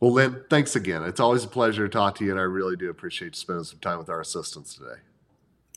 Well, 0.00 0.12
Lynn, 0.12 0.42
thanks 0.50 0.76
again. 0.76 1.02
It's 1.04 1.20
always 1.20 1.44
a 1.44 1.48
pleasure 1.48 1.86
to 1.86 1.92
talk 1.92 2.16
to 2.16 2.24
you, 2.24 2.30
and 2.30 2.40
I 2.40 2.44
really 2.44 2.76
do 2.76 2.90
appreciate 2.90 3.28
you 3.28 3.34
spending 3.34 3.64
some 3.64 3.78
time 3.78 3.98
with 3.98 4.08
our 4.08 4.20
assistants 4.20 4.74
today. 4.74 5.00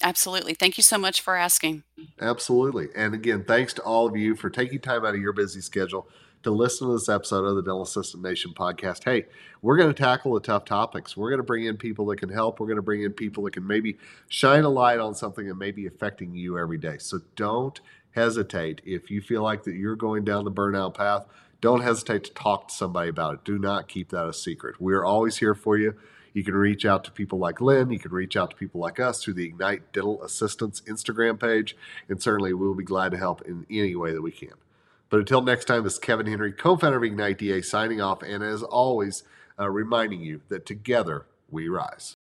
absolutely 0.02 0.54
thank 0.54 0.78
you 0.78 0.84
so 0.84 0.98
much 0.98 1.22
for 1.22 1.36
asking 1.36 1.84
Absolutely. 2.22 2.88
And 2.96 3.14
again, 3.14 3.44
thanks 3.44 3.74
to 3.74 3.82
all 3.82 4.08
of 4.08 4.16
you 4.16 4.36
for 4.36 4.50
taking 4.50 4.80
time 4.80 5.06
out 5.06 5.16
of 5.16 5.22
your 5.22 5.34
busy 5.34 5.62
schedule 5.62 6.08
to 6.46 6.52
listen 6.52 6.88
to 6.88 6.94
this 6.94 7.10
episode 7.10 7.44
of 7.44 7.56
the 7.56 7.64
Dental 7.64 7.82
Assistant 7.82 8.22
Nation 8.22 8.54
podcast. 8.54 9.04
Hey, 9.04 9.26
we're 9.64 9.78
going 9.78 9.92
to 9.92 10.00
tackle 10.00 10.36
the 10.36 10.40
tough 10.40 10.64
topics. 10.64 11.18
We're 11.18 11.32
going 11.32 11.40
to 11.40 11.44
bring 11.44 11.66
in 11.66 11.76
people 11.76 12.06
that 12.06 12.20
can 12.20 12.30
help. 12.30 12.60
We're 12.60 12.68
going 12.68 12.76
to 12.76 12.84
bring 12.84 13.02
in 13.02 13.14
people 13.14 13.44
that 13.46 13.54
can 13.54 13.66
maybe 13.66 13.98
shine 14.28 14.64
a 14.64 14.70
light 14.70 15.00
on 15.00 15.16
something 15.16 15.48
that 15.48 15.56
may 15.56 15.72
be 15.72 15.88
affecting 15.88 16.36
you 16.36 16.60
every 16.60 16.78
day. 16.78 16.98
So 17.00 17.22
don't 17.36 17.82
hesitate. 18.12 18.82
If 18.86 19.10
you 19.10 19.22
feel 19.22 19.42
like 19.42 19.64
that 19.64 19.74
you're 19.74 19.96
going 19.96 20.24
down 20.24 20.46
the 20.46 20.52
burnout 20.52 20.94
path, 20.94 21.26
don't 21.62 21.82
hesitate 21.82 22.26
to 22.26 22.34
talk 22.36 22.68
to 22.68 22.76
somebody 22.76 23.10
about 23.10 23.34
it. 23.34 23.44
Do 23.44 23.58
not 23.58 23.88
keep 23.88 24.10
that 24.10 24.28
a 24.28 24.34
secret. 24.34 24.80
We're 24.80 25.04
always 25.04 25.38
here 25.38 25.56
for 25.56 25.80
you. 25.80 25.96
You 26.34 26.44
can 26.44 26.54
reach 26.54 26.86
out 26.86 27.04
to 27.06 27.12
people 27.12 27.40
like 27.40 27.60
Lynn. 27.60 27.90
You 27.90 27.98
can 27.98 28.12
reach 28.12 28.38
out 28.38 28.52
to 28.52 28.56
people 28.56 28.82
like 28.82 29.00
us 29.00 29.24
through 29.24 29.34
the 29.34 29.46
Ignite 29.46 29.92
Dental 29.94 30.22
Assistants 30.22 30.82
Instagram 30.82 31.40
page. 31.40 31.76
And 32.08 32.22
certainly 32.22 32.54
we'll 32.54 32.76
be 32.76 32.84
glad 32.84 33.14
to 33.14 33.18
help 33.18 33.42
in 33.48 33.66
any 33.72 33.96
way 33.96 34.14
that 34.14 34.22
we 34.22 34.32
can. 34.32 34.54
But 35.16 35.20
until 35.20 35.42
next 35.42 35.64
time, 35.64 35.86
this 35.86 35.94
is 35.94 36.00
Kevin 36.00 36.26
Henry, 36.26 36.52
co 36.52 36.76
founder 36.76 36.98
of 36.98 37.04
Ignite 37.06 37.38
DA, 37.38 37.62
signing 37.62 38.02
off. 38.02 38.22
And 38.22 38.44
as 38.44 38.62
always, 38.62 39.24
uh, 39.58 39.70
reminding 39.70 40.20
you 40.20 40.42
that 40.50 40.66
together 40.66 41.26
we 41.50 41.70
rise. 41.70 42.18